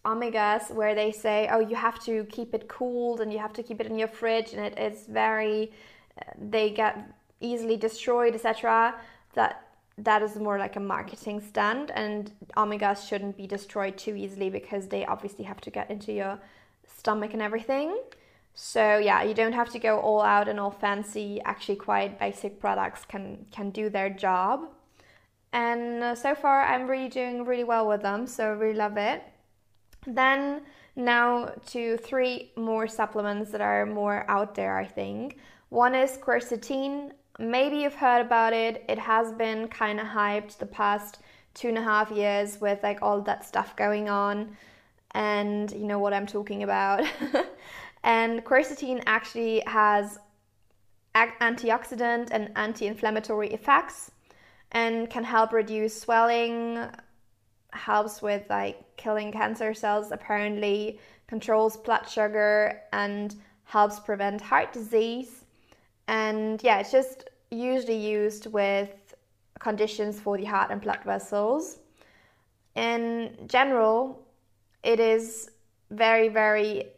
omegas 0.04 0.70
where 0.70 0.94
they 0.94 1.10
say 1.10 1.48
oh 1.50 1.58
you 1.58 1.74
have 1.74 1.98
to 2.04 2.24
keep 2.26 2.54
it 2.54 2.68
cooled 2.68 3.20
and 3.20 3.32
you 3.32 3.38
have 3.38 3.52
to 3.52 3.62
keep 3.64 3.80
it 3.80 3.86
in 3.88 3.98
your 3.98 4.06
fridge 4.06 4.52
and 4.52 4.64
it 4.64 4.78
is 4.78 5.06
very 5.08 5.72
uh, 6.20 6.30
they 6.38 6.70
get 6.70 7.17
easily 7.40 7.76
destroyed 7.76 8.34
etc 8.34 8.94
that 9.34 9.68
that 9.98 10.22
is 10.22 10.36
more 10.36 10.58
like 10.58 10.76
a 10.76 10.80
marketing 10.80 11.40
stunt 11.40 11.90
and 11.94 12.30
omegas 12.56 13.08
shouldn't 13.08 13.36
be 13.36 13.46
destroyed 13.46 13.98
too 13.98 14.14
easily 14.14 14.48
because 14.48 14.86
they 14.86 15.04
obviously 15.04 15.44
have 15.44 15.60
to 15.60 15.70
get 15.70 15.90
into 15.90 16.12
your 16.12 16.38
stomach 16.86 17.32
and 17.32 17.42
everything. 17.42 17.98
So 18.54 18.98
yeah 18.98 19.22
you 19.22 19.34
don't 19.34 19.52
have 19.52 19.70
to 19.70 19.78
go 19.78 19.98
all 19.98 20.22
out 20.22 20.48
and 20.48 20.60
all 20.60 20.70
fancy. 20.70 21.40
Actually 21.44 21.76
quite 21.76 22.18
basic 22.18 22.60
products 22.60 23.04
can 23.04 23.46
can 23.50 23.70
do 23.70 23.90
their 23.90 24.08
job. 24.08 24.68
And 25.52 26.02
uh, 26.02 26.14
so 26.14 26.34
far 26.34 26.62
I'm 26.62 26.86
really 26.86 27.08
doing 27.08 27.44
really 27.44 27.64
well 27.64 27.88
with 27.88 28.02
them 28.02 28.26
so 28.26 28.44
I 28.44 28.50
really 28.50 28.78
love 28.78 28.96
it. 28.96 29.24
Then 30.06 30.62
now 30.94 31.52
to 31.68 31.96
three 31.96 32.52
more 32.56 32.86
supplements 32.86 33.50
that 33.50 33.60
are 33.60 33.84
more 33.84 34.24
out 34.28 34.54
there 34.54 34.78
I 34.78 34.86
think. 34.86 35.38
One 35.70 35.94
is 35.94 36.16
quercetin 36.16 37.12
maybe 37.38 37.76
you've 37.78 37.94
heard 37.94 38.20
about 38.20 38.52
it 38.52 38.84
it 38.88 38.98
has 38.98 39.32
been 39.32 39.68
kind 39.68 40.00
of 40.00 40.06
hyped 40.06 40.58
the 40.58 40.66
past 40.66 41.18
two 41.54 41.68
and 41.68 41.78
a 41.78 41.82
half 41.82 42.10
years 42.10 42.60
with 42.60 42.82
like 42.82 43.00
all 43.02 43.20
that 43.20 43.44
stuff 43.44 43.74
going 43.76 44.08
on 44.08 44.56
and 45.12 45.72
you 45.72 45.84
know 45.84 45.98
what 45.98 46.12
I'm 46.12 46.26
talking 46.26 46.62
about 46.62 47.04
and 48.04 48.44
quercetin 48.44 49.02
actually 49.06 49.62
has 49.66 50.18
antioxidant 51.14 52.28
and 52.30 52.50
anti-inflammatory 52.56 53.48
effects 53.48 54.10
and 54.72 55.08
can 55.08 55.24
help 55.24 55.52
reduce 55.52 55.98
swelling, 55.98 56.78
helps 57.72 58.22
with 58.22 58.44
like 58.50 58.96
killing 58.96 59.32
cancer 59.32 59.74
cells, 59.74 60.12
apparently, 60.12 61.00
controls 61.26 61.76
blood 61.76 62.08
sugar, 62.08 62.82
and 62.92 63.36
helps 63.64 63.98
prevent 64.00 64.40
heart 64.40 64.72
disease. 64.72 65.44
And 66.06 66.62
yeah, 66.62 66.80
it's 66.80 66.92
just 66.92 67.27
usually 67.50 67.96
used 67.96 68.46
with 68.46 69.14
conditions 69.58 70.20
for 70.20 70.36
the 70.36 70.44
heart 70.44 70.70
and 70.70 70.80
blood 70.80 71.00
vessels. 71.04 71.78
In 72.74 73.36
general, 73.46 74.26
it 74.82 75.00
is 75.00 75.50
very, 75.90 76.28
very, 76.28 76.88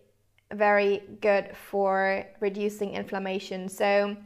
very 0.53 1.03
good 1.21 1.57
for 1.57 2.25
reducing 2.41 2.95
inflammation. 2.95 3.69
So, 3.69 4.17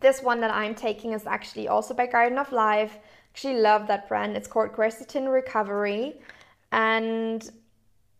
this 0.00 0.22
one 0.22 0.40
that 0.40 0.52
I'm 0.52 0.74
taking 0.74 1.12
is 1.12 1.26
actually 1.26 1.68
also 1.68 1.94
by 1.94 2.06
Garden 2.06 2.38
of 2.38 2.52
Life. 2.52 2.98
Actually 3.30 3.60
love 3.60 3.86
that 3.86 4.06
brand. 4.06 4.36
It's 4.36 4.46
called 4.46 4.72
Quercetin 4.72 5.32
Recovery 5.32 6.20
and 6.72 7.50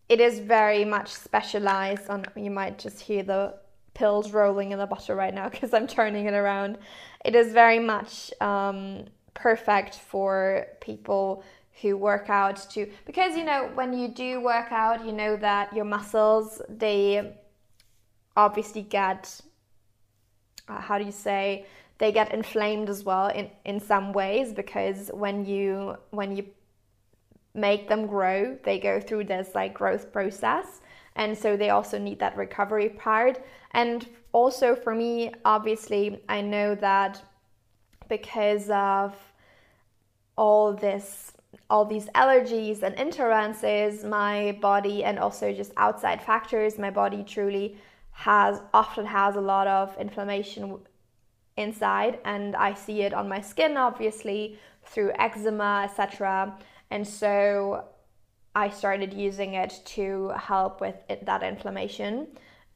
it 0.08 0.20
is 0.20 0.38
very 0.38 0.84
much 0.84 1.08
specialized 1.08 2.08
on 2.08 2.24
you 2.36 2.50
might 2.50 2.78
just 2.78 3.00
hear 3.00 3.22
the 3.22 3.54
pills 3.94 4.32
rolling 4.32 4.72
in 4.72 4.78
the 4.78 4.86
bottle 4.86 5.14
right 5.14 5.34
now 5.34 5.48
because 5.50 5.72
I'm 5.72 5.86
turning 5.86 6.26
it 6.26 6.34
around. 6.34 6.78
It 7.24 7.34
is 7.34 7.52
very 7.52 7.78
much 7.78 8.32
um, 8.40 9.04
perfect 9.32 9.96
for 9.96 10.66
people 10.80 11.42
who 11.82 11.96
work 11.96 12.30
out 12.30 12.56
to 12.70 12.88
because 13.04 13.36
you 13.36 13.44
know 13.44 13.68
when 13.74 13.92
you 13.92 14.06
do 14.06 14.40
work 14.40 14.70
out 14.70 15.04
you 15.04 15.10
know 15.10 15.36
that 15.36 15.74
your 15.74 15.84
muscles 15.84 16.62
they 16.68 17.36
obviously 18.36 18.82
get 18.82 19.40
uh, 20.68 20.80
how 20.80 20.98
do 20.98 21.04
you 21.04 21.12
say 21.12 21.66
they 21.98 22.12
get 22.12 22.32
inflamed 22.32 22.88
as 22.88 23.02
well 23.04 23.26
in, 23.28 23.50
in 23.64 23.80
some 23.80 24.12
ways 24.12 24.52
because 24.52 25.10
when 25.12 25.44
you 25.44 25.96
when 26.10 26.36
you 26.36 26.46
make 27.54 27.88
them 27.88 28.06
grow 28.06 28.56
they 28.64 28.78
go 28.78 29.00
through 29.00 29.24
this 29.24 29.48
like 29.54 29.74
growth 29.74 30.12
process 30.12 30.80
and 31.16 31.36
so 31.36 31.56
they 31.56 31.70
also 31.70 31.98
need 31.98 32.18
that 32.18 32.36
recovery 32.36 32.88
part. 32.88 33.42
And 33.72 34.06
also 34.34 34.74
for 34.74 34.94
me 34.94 35.32
obviously 35.44 36.20
i 36.28 36.40
know 36.40 36.74
that 36.74 37.22
because 38.08 38.68
of 38.70 39.14
all 40.36 40.74
this 40.74 41.32
all 41.70 41.84
these 41.84 42.06
allergies 42.22 42.82
and 42.82 42.94
intolerances 42.96 44.06
my 44.06 44.58
body 44.60 45.04
and 45.04 45.18
also 45.18 45.52
just 45.52 45.72
outside 45.76 46.20
factors 46.20 46.78
my 46.78 46.90
body 46.90 47.22
truly 47.22 47.78
has 48.10 48.60
often 48.74 49.06
has 49.06 49.36
a 49.36 49.40
lot 49.40 49.66
of 49.66 49.96
inflammation 49.98 50.78
inside. 51.56 52.18
And 52.24 52.54
I 52.54 52.74
see 52.74 53.02
it 53.02 53.14
on 53.14 53.28
my 53.28 53.40
skin 53.40 53.76
obviously 53.76 54.58
through 54.84 55.12
eczema 55.18 55.82
etc 55.84 56.56
and 56.90 57.06
so 57.06 57.84
I 58.54 58.70
started 58.70 59.12
using 59.12 59.54
it 59.54 59.80
to 59.96 60.28
help 60.36 60.80
with 60.80 60.96
it, 61.08 61.26
that 61.26 61.42
inflammation. 61.42 62.28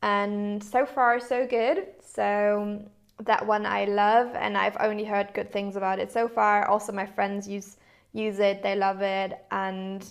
And 0.03 0.63
so 0.63 0.85
far 0.87 1.21
so 1.21 1.47
good. 1.47 1.87
So 2.05 2.83
that 3.25 3.47
one 3.47 3.67
I 3.67 3.85
love 3.85 4.29
and 4.35 4.57
I've 4.57 4.77
only 4.81 5.05
heard 5.05 5.35
good 5.35 5.53
things 5.53 5.77
about 5.77 5.99
it 5.99 6.13
so 6.13 6.29
far. 6.29 6.67
Also 6.67 6.93
my 6.93 7.07
friends 7.07 7.49
use 7.49 7.77
use 8.13 8.39
it. 8.39 8.63
They 8.63 8.75
love 8.75 9.03
it. 9.03 9.45
And 9.51 10.05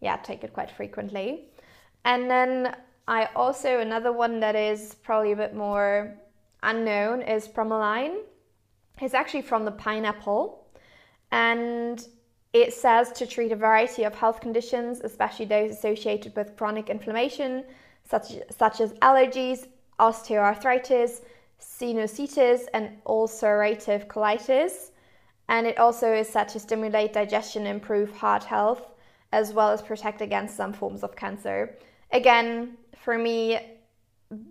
yeah 0.00 0.16
take 0.16 0.44
it 0.44 0.52
quite 0.52 0.70
frequently. 0.70 1.48
And 2.04 2.30
then 2.30 2.76
I 3.06 3.28
also, 3.36 3.80
another 3.80 4.12
one 4.12 4.40
that 4.40 4.56
is 4.56 4.94
probably 4.94 5.32
a 5.32 5.36
bit 5.36 5.54
more 5.54 6.14
unknown 6.62 7.22
is 7.22 7.48
Bromelain. 7.48 8.20
It's 9.00 9.14
actually 9.14 9.42
from 9.42 9.64
the 9.64 9.72
pineapple. 9.72 10.66
And 11.30 12.06
it 12.54 12.72
says 12.72 13.10
to 13.12 13.26
treat 13.26 13.50
a 13.50 13.56
variety 13.56 14.04
of 14.04 14.14
health 14.14 14.40
conditions, 14.40 15.00
especially 15.02 15.44
those 15.44 15.72
associated 15.72 16.34
with 16.36 16.56
chronic 16.56 16.88
inflammation, 16.88 17.64
such, 18.08 18.32
such 18.56 18.80
as 18.80 18.92
allergies, 18.94 19.66
osteoarthritis, 19.98 21.22
sinusitis, 21.60 22.62
and 22.72 22.90
ulcerative 23.06 24.06
colitis. 24.06 24.90
And 25.48 25.66
it 25.66 25.78
also 25.78 26.12
is 26.12 26.28
said 26.28 26.48
to 26.50 26.60
stimulate 26.60 27.12
digestion, 27.12 27.66
improve 27.66 28.12
heart 28.12 28.44
health, 28.44 28.82
as 29.32 29.52
well 29.52 29.70
as 29.70 29.82
protect 29.82 30.20
against 30.20 30.56
some 30.56 30.72
forms 30.72 31.02
of 31.02 31.16
cancer. 31.16 31.76
Again, 32.12 32.76
for 32.96 33.18
me, 33.18 33.58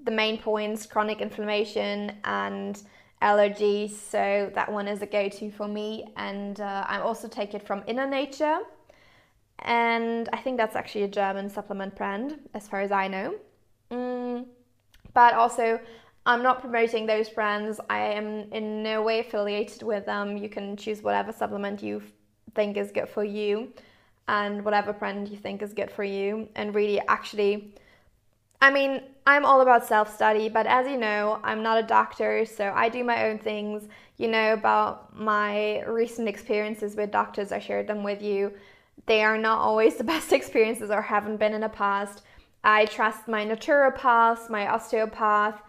the 0.04 0.12
main 0.12 0.38
points 0.38 0.86
chronic 0.86 1.22
inflammation 1.22 2.18
and 2.26 2.84
allergies. 3.24 3.92
So 3.92 4.52
that 4.54 4.72
one 4.72 4.88
is 4.88 5.02
a 5.02 5.06
go 5.06 5.30
to 5.30 5.52
for 5.52 5.68
me. 5.68 6.14
And 6.18 6.60
uh, 6.60 6.86
I 6.88 7.00
also 7.00 7.28
take 7.28 7.54
it 7.54 7.66
from 7.66 7.82
InnoNature. 7.84 8.60
And 9.60 10.30
I 10.34 10.38
think 10.38 10.58
that's 10.58 10.76
actually 10.76 11.04
a 11.04 11.08
German 11.08 11.50
supplement 11.50 11.96
brand, 11.96 12.40
as 12.54 12.68
far 12.68 12.82
as 12.82 12.92
I 12.92 13.08
know. 13.08 13.36
Mm, 13.92 14.46
but 15.14 15.34
also, 15.34 15.80
I'm 16.26 16.44
not 16.44 16.62
promoting 16.62 17.06
those 17.06 17.30
brands. 17.30 17.80
I 17.90 18.00
am 18.00 18.52
in 18.52 18.84
no 18.84 19.02
way 19.02 19.20
affiliated 19.20 19.84
with 19.84 20.06
them. 20.06 20.38
You 20.38 20.50
can 20.50 20.76
choose 20.76 21.02
whatever 21.02 21.32
supplement 21.32 21.82
you 21.82 22.02
think 22.56 22.78
is 22.78 22.92
good 22.92 23.10
for 23.10 23.24
you 23.24 23.74
and 24.28 24.64
whatever 24.64 24.94
brand 24.94 25.28
you 25.28 25.38
think 25.38 25.62
is 25.62 25.74
good 25.74 25.92
for 25.92 26.04
you. 26.04 26.48
And 26.56 26.74
really, 26.74 27.00
actually, 27.08 27.74
I 28.62 28.72
mean, 28.72 29.02
I'm 29.26 29.46
all 29.46 29.62
about 29.62 29.86
self 29.86 30.14
study, 30.14 30.50
but 30.50 30.68
as 30.68 30.88
you 30.88 30.98
know, 30.98 31.40
I'm 31.44 31.64
not 31.64 31.78
a 31.78 31.88
doctor, 31.88 32.46
so 32.46 32.74
I 32.76 32.90
do 32.90 33.04
my 33.04 33.30
own 33.30 33.40
things. 33.40 33.88
You 34.18 34.28
know 34.28 34.54
about 34.54 35.18
my 35.18 35.82
recent 35.84 36.28
experiences 36.28 36.96
with 36.96 37.12
doctors, 37.12 37.52
I 37.52 37.60
shared 37.60 37.88
them 37.88 38.04
with 38.04 38.22
you. 38.22 38.54
They 39.06 39.24
are 39.24 39.38
not 39.38 39.60
always 39.60 39.96
the 39.96 40.04
best 40.14 40.34
experiences 40.34 40.92
or 40.92 41.02
haven't 41.02 41.38
been 41.38 41.54
in 41.54 41.62
the 41.62 41.70
past. 41.70 42.24
I 42.66 42.86
trust 42.86 43.28
my 43.28 43.46
naturopath, 43.46 44.50
my 44.50 44.68
osteopath, 44.68 45.62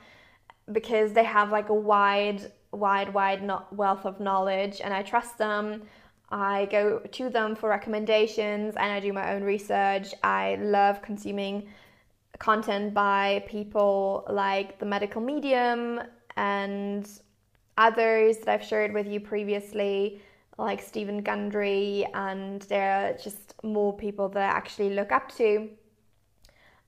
because 0.73 1.13
they 1.13 1.25
have 1.25 1.51
like 1.51 1.69
a 1.69 1.75
wide, 1.75 2.53
wide, 2.73 3.13
wide 3.15 3.49
wealth 3.71 4.05
of 4.05 4.21
knowledge, 4.21 4.81
and 4.83 4.93
I 4.93 5.03
trust 5.03 5.39
them. 5.39 5.83
I 6.31 6.67
go 6.67 6.99
to 6.99 7.31
them 7.31 7.55
for 7.55 7.69
recommendations 7.69 8.75
and 8.77 8.91
I 8.91 8.99
do 8.99 9.13
my 9.13 9.35
own 9.35 9.45
research. 9.45 10.15
I 10.25 10.57
love 10.61 11.03
consuming 11.03 11.69
content 12.39 12.95
by 12.95 13.45
people 13.49 14.25
like 14.29 14.79
the 14.79 14.87
medical 14.87 15.21
medium 15.21 16.01
and 16.37 17.09
others 17.79 18.39
that 18.39 18.49
I've 18.49 18.65
shared 18.65 18.93
with 18.93 19.07
you 19.07 19.21
previously, 19.21 20.21
like 20.59 20.81
Steven 20.83 21.23
Gundry, 21.23 22.07
and 22.15 22.63
there 22.63 22.93
are 22.93 23.13
just 23.15 23.55
more 23.63 23.97
people 23.97 24.29
that 24.31 24.43
I 24.43 24.57
actually 24.57 24.91
look 24.91 25.13
up 25.13 25.33
to. 25.37 25.69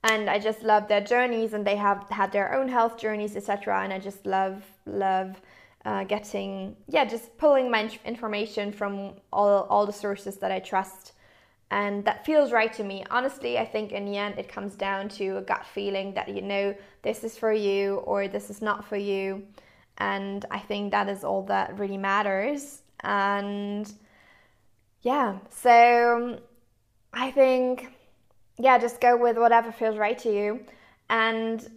and 0.03 0.29
I 0.29 0.39
just 0.39 0.63
love 0.63 0.87
their 0.87 1.01
journeys, 1.01 1.53
and 1.53 1.65
they 1.65 1.75
have 1.75 2.05
had 2.09 2.31
their 2.31 2.53
own 2.53 2.67
health 2.67 2.97
journeys, 2.97 3.35
etc. 3.35 3.81
And 3.83 3.91
I 3.91 3.99
just 3.99 4.25
love 4.25 4.63
love 4.85 5.41
uh, 5.85 6.03
getting 6.03 6.75
yeah, 6.87 7.05
just 7.05 7.37
pulling 7.37 7.69
my 7.71 7.89
information 8.05 8.71
from 8.71 9.13
all 9.33 9.63
all 9.69 9.85
the 9.85 9.93
sources 9.93 10.37
that 10.37 10.51
I 10.51 10.59
trust, 10.59 11.13
and 11.71 12.05
that 12.05 12.25
feels 12.25 12.51
right 12.51 12.71
to 12.73 12.83
me. 12.83 13.03
Honestly, 13.11 13.57
I 13.57 13.65
think 13.65 13.91
in 13.91 14.05
the 14.05 14.17
end 14.17 14.37
it 14.37 14.47
comes 14.47 14.75
down 14.75 15.09
to 15.09 15.37
a 15.37 15.41
gut 15.41 15.65
feeling 15.65 16.13
that 16.13 16.29
you 16.29 16.41
know 16.41 16.75
this 17.01 17.23
is 17.23 17.37
for 17.37 17.51
you 17.51 17.95
or 18.05 18.27
this 18.27 18.49
is 18.49 18.61
not 18.61 18.85
for 18.85 18.97
you, 18.97 19.43
and 19.97 20.45
I 20.51 20.59
think 20.59 20.91
that 20.91 21.09
is 21.09 21.23
all 21.23 21.43
that 21.43 21.77
really 21.77 21.97
matters. 21.97 22.81
And 23.01 23.91
yeah, 25.01 25.37
so 25.49 26.39
I 27.13 27.31
think 27.31 27.89
yeah, 28.59 28.77
just 28.77 28.99
go 28.99 29.15
with 29.15 29.37
whatever 29.37 29.71
feels 29.71 29.97
right 29.97 30.17
to 30.19 30.33
you. 30.33 30.61
And 31.09 31.69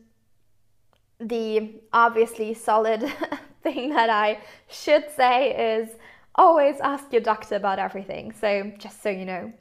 the 1.18 1.75
obviously 1.92 2.54
solid 2.54 3.00
thing 3.62 3.90
that 3.90 4.11
I 4.11 4.38
should 4.68 5.04
say 5.14 5.78
is 5.78 5.90
always 6.35 6.80
ask 6.80 7.12
your 7.12 7.20
doctor 7.20 7.56
about 7.56 7.78
everything. 7.78 8.32
So, 8.32 8.73
just 8.78 9.02
so 9.02 9.11
you 9.11 9.26
know, 9.26 9.52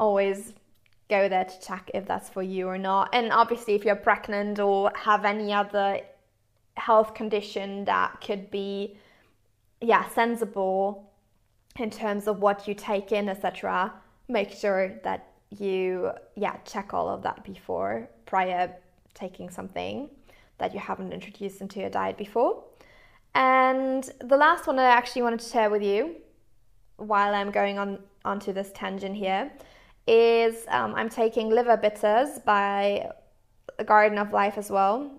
always 0.00 0.54
go 1.08 1.28
there 1.28 1.44
to 1.44 1.60
check 1.60 1.90
if 1.94 2.06
that's 2.06 2.28
for 2.28 2.42
you 2.42 2.66
or 2.66 2.78
not. 2.78 3.10
And 3.12 3.32
obviously, 3.32 3.74
if 3.74 3.84
you're 3.84 3.96
pregnant 3.96 4.58
or 4.58 4.90
have 4.96 5.24
any 5.24 5.52
other 5.52 6.00
health 6.76 7.14
condition 7.14 7.84
that 7.84 8.20
could 8.20 8.50
be, 8.50 8.96
yeah, 9.80 10.08
sensible 10.08 11.12
in 11.78 11.90
terms 11.90 12.26
of 12.26 12.40
what 12.40 12.66
you 12.66 12.74
take 12.74 13.12
in, 13.12 13.28
etc., 13.28 13.92
make 14.28 14.50
sure 14.50 15.00
that 15.04 15.26
you 15.58 16.10
yeah 16.36 16.56
check 16.64 16.94
all 16.94 17.08
of 17.08 17.22
that 17.22 17.42
before 17.42 18.08
prior 18.24 18.72
taking 19.14 19.50
something 19.50 20.08
that 20.58 20.72
you 20.72 20.78
haven't 20.78 21.12
introduced 21.12 21.60
into 21.60 21.80
your 21.80 21.90
diet 21.90 22.16
before. 22.16 22.62
And 23.34 24.08
the 24.20 24.36
last 24.36 24.66
one 24.66 24.78
I 24.78 24.84
actually 24.84 25.22
wanted 25.22 25.40
to 25.40 25.48
share 25.48 25.70
with 25.70 25.82
you 25.82 26.16
while 26.96 27.34
I'm 27.34 27.50
going 27.50 27.78
on 27.78 27.98
onto 28.24 28.52
this 28.52 28.70
tangent 28.74 29.16
here 29.16 29.50
is 30.10 30.64
um, 30.68 30.94
I'm 30.96 31.08
taking 31.08 31.50
liver 31.50 31.76
bitters 31.76 32.40
by 32.40 33.10
the 33.78 33.84
Garden 33.84 34.18
of 34.18 34.32
Life 34.32 34.58
as 34.58 34.70
well. 34.70 35.10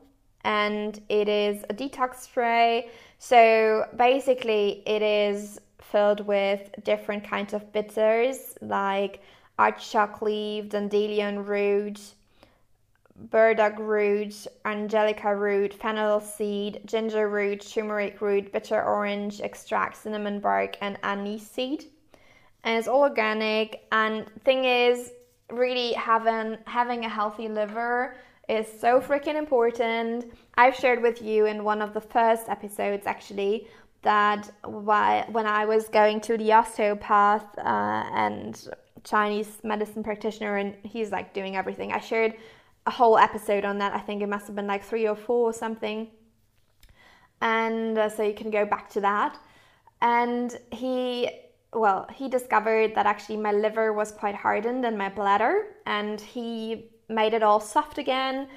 And 0.44 1.00
it 1.08 1.30
is 1.30 1.64
a 1.70 1.74
detox 1.74 2.22
spray. 2.22 2.90
So 3.18 3.86
basically, 3.96 4.84
it 4.86 5.02
is 5.02 5.60
filled 5.82 6.22
with 6.28 6.72
different 6.84 7.24
kinds 7.24 7.54
of 7.54 7.72
bitters 7.72 8.56
like 8.62 9.22
artichoke 9.58 10.22
leaf, 10.22 10.70
dandelion 10.70 11.46
root, 11.46 12.00
burdock 13.16 13.78
root, 13.78 14.48
angelica 14.66 15.36
root, 15.36 15.74
fennel 15.74 16.20
seed, 16.20 16.82
ginger 16.86 17.30
root, 17.30 17.62
turmeric 17.62 18.20
root, 18.20 18.52
bitter 18.52 18.84
orange 18.84 19.40
extract, 19.42 19.96
cinnamon 19.98 20.40
bark, 20.40 20.76
and 20.82 20.98
anise 21.04 21.48
seed. 21.48 21.86
And 22.64 22.78
it's 22.78 22.88
all 22.88 23.02
organic. 23.02 23.86
And 23.92 24.26
thing 24.44 24.66
is, 24.66 25.12
really 25.52 25.94
having 25.94 26.58
having 26.66 27.06
a 27.06 27.10
healthy 27.10 27.48
liver 27.48 28.16
is 28.50 28.68
so 28.80 29.00
freaking 29.00 29.36
important. 29.36 30.26
I've 30.56 30.76
shared 30.76 31.02
with 31.02 31.22
you 31.22 31.46
in 31.46 31.64
one 31.64 31.82
of 31.82 31.94
the 31.94 32.02
first 32.02 32.50
episodes 32.50 33.06
actually 33.06 33.68
that 34.02 34.52
why, 34.64 35.26
when 35.32 35.46
I 35.46 35.66
was 35.66 35.88
going 35.88 36.22
to 36.22 36.38
the 36.38 36.52
osteopath 36.52 37.46
uh, 37.60 38.04
and 38.14 38.68
Chinese 39.04 39.60
medicine 39.64 40.04
practitioner 40.04 40.58
and 40.58 40.76
he's 40.84 41.12
like 41.12 41.34
doing 41.34 41.56
everything. 41.56 41.92
I 41.92 42.00
shared 42.00 42.34
a 42.88 42.92
whole 42.92 43.18
episode 43.18 43.64
on 43.64 43.78
that. 43.78 43.94
I 43.94 44.00
think 44.00 44.22
it 44.22 44.30
must 44.30 44.48
have 44.48 44.56
been 44.56 44.68
like 44.68 44.84
three 44.84 45.08
or 45.08 45.16
four 45.16 45.50
or 45.50 45.54
something. 45.54 46.08
And 47.42 47.98
uh, 47.98 48.10
so 48.10 48.24
you 48.24 48.34
can 48.34 48.52
go 48.52 48.66
back 48.66 48.90
to 48.92 49.02
that. 49.02 49.38
And 50.02 50.58
he, 50.72 51.30
well, 51.74 52.08
he 52.14 52.28
discovered 52.28 52.96
that 52.96 53.06
actually 53.06 53.38
my 53.38 53.52
liver 53.52 53.94
was 53.94 54.12
quite 54.12 54.36
hardened 54.36 54.86
and 54.86 54.98
my 54.98 55.10
bladder, 55.10 55.68
and 55.86 56.20
he 56.20 56.90
made 57.08 57.34
it 57.34 57.44
all 57.44 57.60
soft 57.60 57.98
again. 57.98 58.48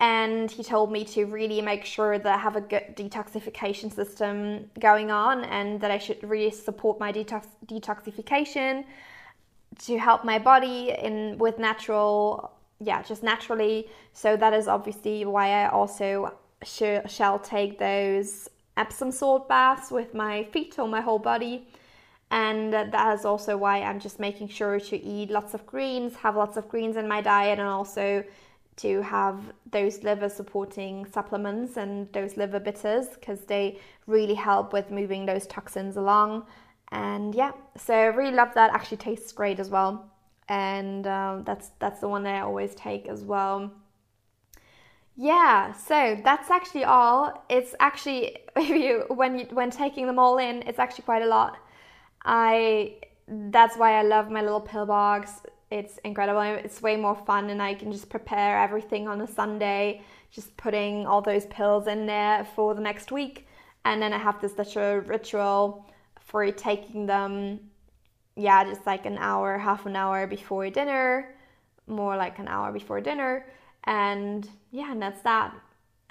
And 0.00 0.50
he 0.50 0.62
told 0.62 0.90
me 0.90 1.04
to 1.06 1.24
really 1.24 1.62
make 1.62 1.84
sure 1.84 2.18
that 2.18 2.34
I 2.34 2.38
have 2.38 2.56
a 2.56 2.60
good 2.60 2.96
detoxification 2.96 3.92
system 3.94 4.70
going 4.78 5.10
on 5.10 5.44
and 5.44 5.80
that 5.80 5.90
I 5.90 5.98
should 5.98 6.22
really 6.22 6.50
support 6.50 6.98
my 6.98 7.12
detox- 7.12 7.46
detoxification 7.66 8.84
to 9.78 9.98
help 9.98 10.24
my 10.24 10.38
body 10.38 10.94
in 10.98 11.38
with 11.38 11.58
natural 11.58 12.52
yeah 12.80 13.02
just 13.02 13.22
naturally 13.22 13.88
so 14.12 14.36
that 14.36 14.52
is 14.52 14.68
obviously 14.68 15.24
why 15.24 15.64
i 15.64 15.68
also 15.68 16.36
sh- 16.62 17.04
shall 17.06 17.38
take 17.38 17.78
those 17.78 18.48
epsom 18.76 19.10
salt 19.10 19.48
baths 19.48 19.90
with 19.90 20.14
my 20.14 20.44
feet 20.44 20.78
or 20.78 20.88
my 20.88 21.00
whole 21.00 21.18
body 21.18 21.66
and 22.34 22.72
that 22.72 23.14
is 23.14 23.24
also 23.24 23.56
why 23.56 23.80
i'm 23.82 24.00
just 24.00 24.18
making 24.18 24.48
sure 24.48 24.78
to 24.80 24.96
eat 25.02 25.30
lots 25.30 25.54
of 25.54 25.64
greens 25.66 26.14
have 26.16 26.36
lots 26.36 26.56
of 26.56 26.68
greens 26.68 26.96
in 26.96 27.06
my 27.06 27.20
diet 27.20 27.58
and 27.58 27.68
also 27.68 28.24
to 28.76 29.02
have 29.02 29.52
those 29.70 30.02
liver 30.02 30.28
supporting 30.28 31.06
supplements 31.06 31.76
and 31.76 32.12
those 32.12 32.36
liver 32.36 32.58
bitters 32.58 33.08
because 33.08 33.40
they 33.42 33.78
really 34.06 34.34
help 34.34 34.72
with 34.72 34.90
moving 34.90 35.26
those 35.26 35.46
toxins 35.46 35.96
along. 35.96 36.44
And 36.90 37.34
yeah 37.34 37.52
so 37.76 37.94
I 37.94 38.06
really 38.06 38.34
love 38.34 38.52
that. 38.54 38.72
Actually 38.72 38.98
tastes 38.98 39.32
great 39.32 39.58
as 39.60 39.70
well. 39.70 40.10
And 40.48 41.06
um, 41.06 41.44
that's 41.44 41.70
that's 41.78 42.00
the 42.00 42.08
one 42.08 42.24
that 42.24 42.34
I 42.34 42.40
always 42.40 42.74
take 42.74 43.08
as 43.08 43.22
well. 43.22 43.72
Yeah 45.16 45.72
so 45.72 46.18
that's 46.24 46.50
actually 46.50 46.84
all. 46.84 47.44
It's 47.48 47.74
actually 47.78 48.38
if 48.56 48.68
you 48.68 49.04
when 49.08 49.38
you 49.38 49.46
when 49.50 49.70
taking 49.70 50.06
them 50.06 50.18
all 50.18 50.38
in 50.38 50.62
it's 50.62 50.78
actually 50.78 51.04
quite 51.04 51.22
a 51.22 51.26
lot 51.26 51.58
I 52.24 52.96
that's 53.26 53.76
why 53.76 53.98
I 53.98 54.02
love 54.02 54.30
my 54.30 54.42
little 54.42 54.60
pill 54.60 54.86
box 54.86 55.40
it's 55.70 55.98
incredible 56.04 56.42
it's 56.42 56.82
way 56.82 56.96
more 56.96 57.16
fun 57.16 57.50
and 57.50 57.60
I 57.62 57.74
can 57.74 57.90
just 57.90 58.08
prepare 58.08 58.58
everything 58.58 59.08
on 59.08 59.20
a 59.20 59.26
Sunday 59.26 60.02
just 60.30 60.56
putting 60.56 61.06
all 61.06 61.22
those 61.22 61.46
pills 61.46 61.86
in 61.86 62.06
there 62.06 62.44
for 62.54 62.74
the 62.74 62.80
next 62.80 63.10
week 63.10 63.46
and 63.84 64.00
then 64.00 64.12
I 64.12 64.18
have 64.18 64.40
this 64.40 64.56
little 64.56 64.96
ritual 64.96 65.86
for 66.20 66.50
taking 66.50 67.06
them, 67.06 67.60
yeah, 68.36 68.64
just 68.64 68.86
like 68.86 69.06
an 69.06 69.18
hour, 69.18 69.58
half 69.58 69.86
an 69.86 69.94
hour 69.94 70.26
before 70.26 70.68
dinner, 70.70 71.34
more 71.86 72.16
like 72.16 72.38
an 72.38 72.48
hour 72.48 72.72
before 72.72 73.00
dinner. 73.00 73.46
And 73.84 74.48
yeah, 74.70 74.90
and 74.90 75.02
that's 75.02 75.20
that. 75.22 75.54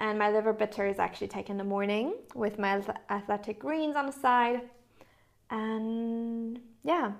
And 0.00 0.18
my 0.18 0.30
liver 0.30 0.52
bitter 0.52 0.86
is 0.86 0.98
actually 0.98 1.28
taken 1.28 1.52
in 1.52 1.58
the 1.58 1.64
morning 1.64 2.14
with 2.34 2.58
my 2.58 2.80
athletic 3.10 3.58
greens 3.58 3.96
on 3.96 4.06
the 4.06 4.12
side. 4.12 4.62
And 5.50 6.60
yeah, 6.82 7.12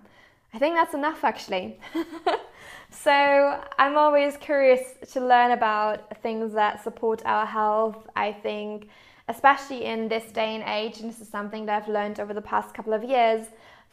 I 0.53 0.59
think 0.59 0.75
that's 0.75 0.95
enough 0.95 1.25
actually. 1.25 1.79
so 2.91 3.61
I'm 3.79 3.97
always 3.97 4.37
curious 4.37 4.81
to 5.13 5.21
learn 5.21 5.53
about 5.53 6.23
things 6.23 6.53
that 6.55 6.83
support 6.83 7.23
our 7.25 7.47
health. 7.47 8.07
I 8.17 8.33
think 8.33 8.89
especially 9.29 9.85
in 9.85 10.09
this 10.09 10.31
day 10.33 10.55
and 10.55 10.65
age, 10.65 11.01
and 11.01 11.09
this 11.11 11.21
is 11.21 11.29
something 11.29 11.67
that 11.67 11.83
I've 11.83 11.89
learned 11.89 12.21
over 12.21 12.35
the 12.35 12.43
past 12.43 12.75
couple 12.75 12.93
of 12.93 13.03
years, 13.03 13.47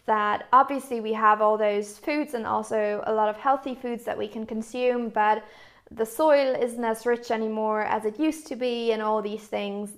that 0.06 0.48
obviously 0.52 1.00
we 1.00 1.14
have 1.14 1.42
all 1.42 1.58
those 1.58 1.98
foods 1.98 2.34
and 2.34 2.46
also 2.46 3.04
a 3.06 3.14
lot 3.14 3.30
of 3.30 3.38
healthy 3.38 3.76
foods 3.76 4.04
that 4.04 4.18
we 4.18 4.28
can 4.28 4.46
consume, 4.46 5.10
but 5.10 5.44
the 5.92 6.06
soil 6.06 6.56
isn't 6.56 6.84
as 6.84 7.06
rich 7.06 7.32
anymore 7.32 7.84
as 7.84 8.06
it 8.06 8.20
used 8.20 8.48
to 8.48 8.56
be, 8.56 8.92
and 8.92 9.02
all 9.02 9.22
these 9.22 9.44
things. 9.44 9.92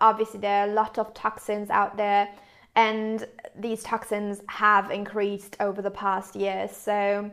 Obviously, 0.00 0.40
there 0.40 0.62
are 0.62 0.70
a 0.70 0.72
lot 0.72 0.98
of 0.98 1.14
toxins 1.14 1.70
out 1.70 1.96
there, 1.96 2.28
and 2.74 3.26
these 3.54 3.82
toxins 3.82 4.42
have 4.48 4.90
increased 4.90 5.56
over 5.60 5.82
the 5.82 5.90
past 5.90 6.34
years. 6.34 6.70
So, 6.70 7.30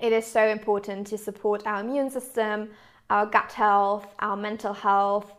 it 0.00 0.12
is 0.12 0.26
so 0.26 0.46
important 0.46 1.06
to 1.08 1.18
support 1.18 1.66
our 1.66 1.80
immune 1.80 2.10
system, 2.10 2.70
our 3.10 3.26
gut 3.26 3.52
health, 3.52 4.06
our 4.20 4.36
mental 4.36 4.72
health, 4.72 5.34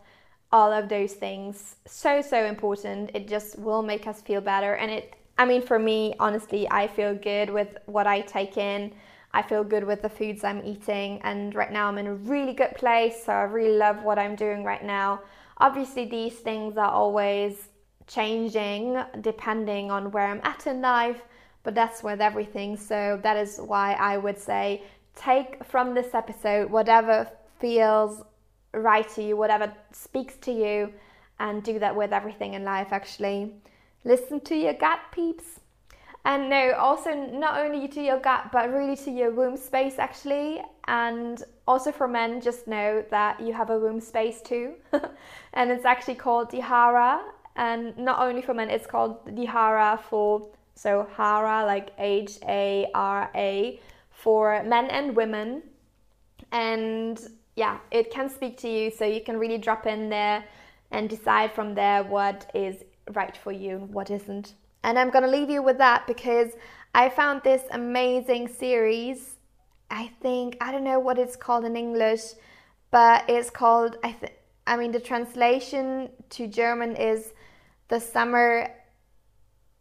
all 0.52 0.72
of 0.72 0.88
those 0.88 1.14
things. 1.14 1.76
So 1.86 2.20
so 2.20 2.44
important. 2.44 3.10
It 3.14 3.26
just 3.26 3.58
will 3.58 3.82
make 3.82 4.06
us 4.06 4.20
feel 4.20 4.40
better. 4.40 4.74
And 4.74 4.90
it 4.90 5.14
i 5.38 5.46
mean 5.46 5.62
for 5.62 5.78
me 5.78 6.14
honestly 6.20 6.68
i 6.70 6.86
feel 6.86 7.14
good 7.14 7.48
with 7.48 7.78
what 7.86 8.06
i 8.06 8.20
take 8.20 8.56
in. 8.56 8.92
I 9.34 9.40
feel 9.40 9.64
good 9.64 9.84
with 9.84 10.02
the 10.02 10.10
foods 10.10 10.44
i'm 10.44 10.62
eating. 10.64 11.20
And 11.24 11.54
right 11.54 11.72
now 11.72 11.88
i'm 11.88 11.98
in 11.98 12.06
a 12.06 12.14
really 12.14 12.52
good 12.52 12.74
place. 12.76 13.24
So 13.24 13.32
i 13.32 13.42
really 13.42 13.76
love 13.76 14.02
what 14.02 14.18
i'm 14.18 14.36
doing 14.36 14.62
right 14.62 14.84
now. 14.84 15.22
Obviously 15.58 16.04
these 16.04 16.34
things 16.34 16.76
are 16.76 16.90
always 16.90 17.68
changing 18.06 19.02
depending 19.20 19.90
on 19.90 20.10
where 20.10 20.26
i'm 20.26 20.40
at 20.44 20.66
in 20.66 20.80
life 20.80 21.22
but 21.62 21.74
that's 21.74 22.02
with 22.02 22.20
everything 22.20 22.76
so 22.76 23.18
that 23.22 23.36
is 23.36 23.58
why 23.58 23.92
i 23.94 24.16
would 24.16 24.38
say 24.38 24.82
take 25.14 25.62
from 25.64 25.94
this 25.94 26.14
episode 26.14 26.70
whatever 26.70 27.28
feels 27.60 28.22
right 28.74 29.08
to 29.10 29.22
you, 29.22 29.36
whatever 29.36 29.72
speaks 29.92 30.36
to 30.38 30.52
you, 30.52 30.92
and 31.38 31.62
do 31.62 31.78
that 31.78 31.94
with 31.94 32.12
everything 32.12 32.54
in 32.54 32.64
life 32.64 32.88
actually. 32.90 33.52
Listen 34.04 34.40
to 34.40 34.56
your 34.56 34.74
gut 34.74 35.00
peeps. 35.12 35.60
and 36.24 36.48
no, 36.48 36.72
also 36.74 37.12
not 37.14 37.58
only 37.58 37.88
to 37.88 38.00
your 38.00 38.18
gut, 38.18 38.50
but 38.52 38.72
really 38.72 38.96
to 38.96 39.10
your 39.10 39.32
womb 39.32 39.56
space 39.56 39.98
actually. 39.98 40.62
And 40.86 41.42
also 41.66 41.90
for 41.92 42.06
men, 42.08 42.40
just 42.40 42.66
know 42.66 43.04
that 43.10 43.40
you 43.40 43.52
have 43.52 43.70
a 43.70 43.78
womb 43.78 44.00
space 44.00 44.40
too. 44.40 44.74
and 45.54 45.70
it's 45.70 45.84
actually 45.84 46.14
called 46.14 46.50
the 46.50 46.60
Hara. 46.60 47.20
And 47.56 47.96
not 47.98 48.20
only 48.20 48.42
for 48.42 48.54
men, 48.54 48.70
it's 48.70 48.86
called 48.86 49.18
the 49.36 49.44
Hara 49.44 50.00
for, 50.08 50.48
so 50.74 51.06
Hara, 51.16 51.64
like 51.66 51.90
H 51.98 52.38
A 52.48 52.86
R 52.94 53.30
A, 53.34 53.80
for 54.10 54.62
men 54.64 54.86
and 54.86 55.14
women. 55.14 55.62
And 56.50 57.20
yeah, 57.56 57.78
it 57.90 58.10
can 58.10 58.28
speak 58.28 58.56
to 58.58 58.68
you, 58.68 58.90
so 58.90 59.04
you 59.04 59.20
can 59.20 59.38
really 59.38 59.58
drop 59.58 59.86
in 59.86 60.08
there 60.08 60.44
and 60.90 61.08
decide 61.08 61.52
from 61.52 61.74
there 61.74 62.02
what 62.02 62.50
is 62.54 62.84
right 63.12 63.36
for 63.36 63.52
you 63.52 63.76
and 63.76 63.92
what 63.92 64.10
isn't. 64.10 64.54
And 64.84 64.98
I'm 64.98 65.10
going 65.10 65.24
to 65.24 65.30
leave 65.30 65.50
you 65.50 65.62
with 65.62 65.78
that 65.78 66.06
because 66.06 66.52
I 66.94 67.08
found 67.08 67.42
this 67.42 67.62
amazing 67.70 68.48
series. 68.48 69.36
I 69.90 70.10
think, 70.20 70.56
I 70.60 70.72
don't 70.72 70.84
know 70.84 70.98
what 70.98 71.18
it's 71.18 71.36
called 71.36 71.64
in 71.64 71.76
English, 71.76 72.22
but 72.90 73.24
it's 73.28 73.50
called, 73.50 73.96
I, 74.02 74.12
th- 74.12 74.32
I 74.66 74.76
mean, 74.76 74.92
the 74.92 75.00
translation 75.00 76.08
to 76.30 76.46
German 76.46 76.96
is 76.96 77.32
The 77.88 78.00
Summer 78.00 78.68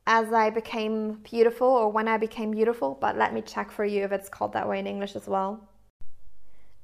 as 0.08 0.34
I 0.34 0.50
became 0.50 1.20
beautiful 1.24 1.68
or 1.68 1.90
when 1.90 2.08
I 2.08 2.18
became 2.18 2.52
beautiful, 2.52 2.98
but 3.00 3.18
let 3.18 3.34
me 3.34 3.42
check 3.42 3.72
for 3.72 3.86
you 3.86 4.04
if 4.04 4.12
it's 4.12 4.30
called 4.30 4.54
that 4.54 4.68
way 4.68 4.80
in 4.80 4.88
English 4.88 5.16
as 5.16 5.28
well. 5.28 5.70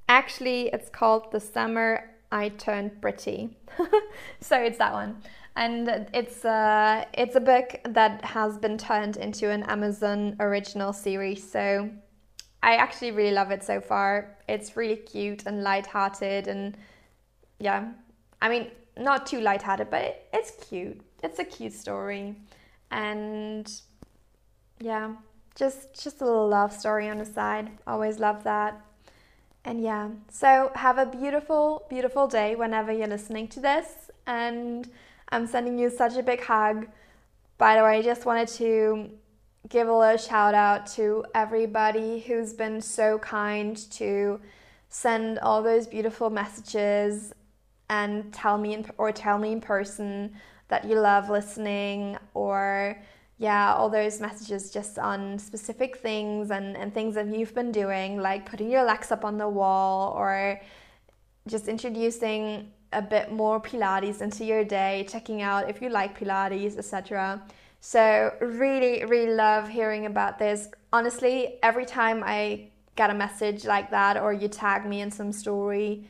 Actually, 0.07 0.67
it's 0.67 0.89
called 0.89 1.31
The 1.31 1.39
Summer 1.39 2.11
I 2.31 2.49
Turned 2.49 3.01
Pretty. 3.01 3.57
so 4.39 4.57
it's 4.57 4.77
that 4.77 4.93
one 4.93 5.21
and 5.57 6.07
it's 6.13 6.45
a 6.45 7.05
it's 7.13 7.35
a 7.35 7.39
book 7.39 7.79
that 7.83 8.23
has 8.23 8.57
been 8.59 8.77
turned 8.77 9.17
into 9.17 9.49
an 9.49 9.63
Amazon 9.63 10.35
original 10.39 10.93
series. 10.93 11.41
So 11.51 11.89
I 12.61 12.75
actually 12.75 13.11
really 13.11 13.31
love 13.31 13.49
it 13.51 13.63
so 13.63 13.81
far. 13.81 14.37
It's 14.47 14.77
really 14.77 14.97
cute 14.97 15.43
and 15.47 15.63
light-hearted, 15.63 16.47
and 16.47 16.77
yeah, 17.59 17.91
I 18.41 18.49
mean 18.49 18.71
not 18.97 19.25
too 19.25 19.41
light-hearted, 19.41 19.89
but 19.89 20.01
it, 20.03 20.29
it's 20.31 20.51
cute. 20.69 21.01
It's 21.23 21.39
a 21.39 21.43
cute 21.43 21.73
story, 21.73 22.35
and 22.91 23.71
yeah, 24.79 25.15
just 25.55 26.01
just 26.01 26.21
a 26.21 26.25
little 26.25 26.47
love 26.47 26.71
story 26.71 27.09
on 27.09 27.17
the 27.17 27.25
side. 27.25 27.71
Always 27.87 28.19
love 28.19 28.43
that. 28.43 28.79
And 29.65 29.81
yeah, 29.81 30.09
so 30.31 30.71
have 30.75 30.97
a 30.97 31.05
beautiful, 31.05 31.85
beautiful 31.89 32.27
day 32.27 32.55
whenever 32.55 32.91
you're 32.91 33.07
listening 33.07 33.47
to 33.49 33.59
this, 33.59 34.09
and 34.25 34.89
I'm 35.29 35.47
sending 35.47 35.77
you 35.77 35.89
such 35.89 36.15
a 36.15 36.23
big 36.23 36.43
hug. 36.43 36.87
By 37.57 37.75
the 37.75 37.83
way, 37.83 37.97
I 37.97 38.01
just 38.01 38.25
wanted 38.25 38.47
to 38.49 39.09
give 39.67 39.87
a 39.89 39.93
little 39.93 40.17
shout 40.17 40.53
out 40.53 40.85
to 40.87 41.25
everybody 41.35 42.19
who's 42.19 42.53
been 42.53 42.79
so 42.79 43.17
kind 43.19 43.75
to 43.91 44.39
send 44.89 45.39
all 45.39 45.61
those 45.61 45.87
beautiful 45.87 46.29
messages 46.29 47.33
and 47.89 48.31
tell 48.33 48.57
me 48.57 48.73
in, 48.73 48.85
or 48.97 49.11
tell 49.11 49.37
me 49.37 49.51
in 49.51 49.59
person 49.59 50.33
that 50.67 50.85
you 50.85 50.99
love 50.99 51.29
listening 51.29 52.17
or 52.33 53.01
yeah 53.37 53.73
all 53.73 53.89
those 53.89 54.19
messages 54.19 54.71
just 54.71 54.97
on 54.97 55.37
specific 55.37 55.97
things 55.97 56.49
and, 56.51 56.75
and 56.75 56.93
things 56.93 57.15
that 57.15 57.27
you've 57.27 57.53
been 57.53 57.71
doing 57.71 58.19
like 58.19 58.45
putting 58.45 58.69
your 58.69 58.83
legs 58.83 59.11
up 59.11 59.23
on 59.23 59.37
the 59.37 59.47
wall 59.47 60.13
or 60.17 60.59
just 61.47 61.67
introducing 61.67 62.71
a 62.93 63.01
bit 63.01 63.31
more 63.31 63.61
Pilates 63.61 64.21
into 64.21 64.45
your 64.45 64.63
day, 64.63 65.05
checking 65.09 65.41
out 65.41 65.69
if 65.69 65.81
you 65.81 65.89
like 65.89 66.17
Pilates, 66.17 66.77
etc. 66.77 67.41
So, 67.79 68.33
really, 68.41 69.05
really 69.05 69.33
love 69.33 69.69
hearing 69.69 70.05
about 70.05 70.39
this. 70.39 70.69
Honestly, 70.91 71.59
every 71.61 71.85
time 71.85 72.23
I 72.25 72.69
get 72.95 73.09
a 73.09 73.13
message 73.13 73.65
like 73.65 73.91
that 73.91 74.17
or 74.17 74.33
you 74.33 74.47
tag 74.47 74.85
me 74.85 75.01
in 75.01 75.11
some 75.11 75.31
story, 75.31 76.05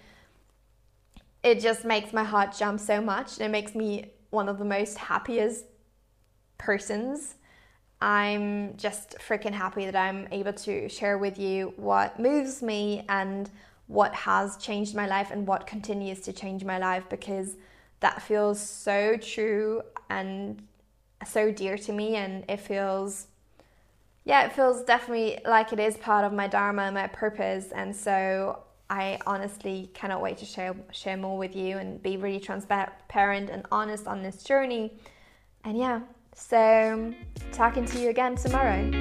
it 1.43 1.59
just 1.59 1.83
makes 1.83 2.13
my 2.13 2.23
heart 2.23 2.55
jump 2.57 2.79
so 2.79 3.01
much. 3.01 3.37
And 3.37 3.45
it 3.45 3.49
makes 3.49 3.75
me 3.75 4.11
one 4.29 4.49
of 4.49 4.57
the 4.57 4.65
most 4.65 4.97
happiest 4.97 5.65
persons. 6.57 7.35
I'm 8.01 8.77
just 8.77 9.17
freaking 9.17 9.53
happy 9.53 9.85
that 9.85 9.95
I'm 9.95 10.27
able 10.31 10.53
to 10.53 10.87
share 10.89 11.17
with 11.17 11.39
you 11.39 11.73
what 11.77 12.19
moves 12.19 12.61
me 12.61 13.05
and 13.09 13.49
what 13.87 14.13
has 14.13 14.57
changed 14.57 14.95
my 14.95 15.07
life 15.07 15.31
and 15.31 15.47
what 15.47 15.65
continues 15.65 16.19
to 16.21 16.33
change 16.33 16.63
my 16.63 16.77
life 16.77 17.05
because 17.09 17.55
that 18.01 18.21
feels 18.21 18.59
so 18.59 19.17
true 19.17 19.81
and 20.09 20.61
so 21.25 21.51
dear 21.51 21.77
to 21.77 21.91
me 21.91 22.15
and 22.15 22.43
it 22.47 22.59
feels 22.59 23.27
yeah 24.23 24.45
it 24.45 24.53
feels 24.53 24.83
definitely 24.83 25.39
like 25.45 25.73
it 25.73 25.79
is 25.79 25.97
part 25.97 26.23
of 26.23 26.31
my 26.31 26.47
dharma 26.47 26.91
my 26.91 27.07
purpose 27.07 27.71
and 27.71 27.95
so 27.95 28.59
I 28.89 29.19
honestly 29.25 29.89
cannot 29.93 30.21
wait 30.21 30.37
to 30.37 30.45
share 30.45 30.75
share 30.91 31.17
more 31.17 31.37
with 31.37 31.55
you 31.55 31.77
and 31.77 32.01
be 32.01 32.17
really 32.17 32.39
transparent 32.39 33.49
and 33.49 33.65
honest 33.71 34.07
on 34.07 34.23
this 34.23 34.43
journey. 34.43 34.93
And 35.63 35.77
yeah 35.77 36.01
so 36.37 37.13
talking 37.51 37.83
to 37.85 37.99
you 37.99 38.09
again 38.09 38.35
tomorrow 38.35 38.91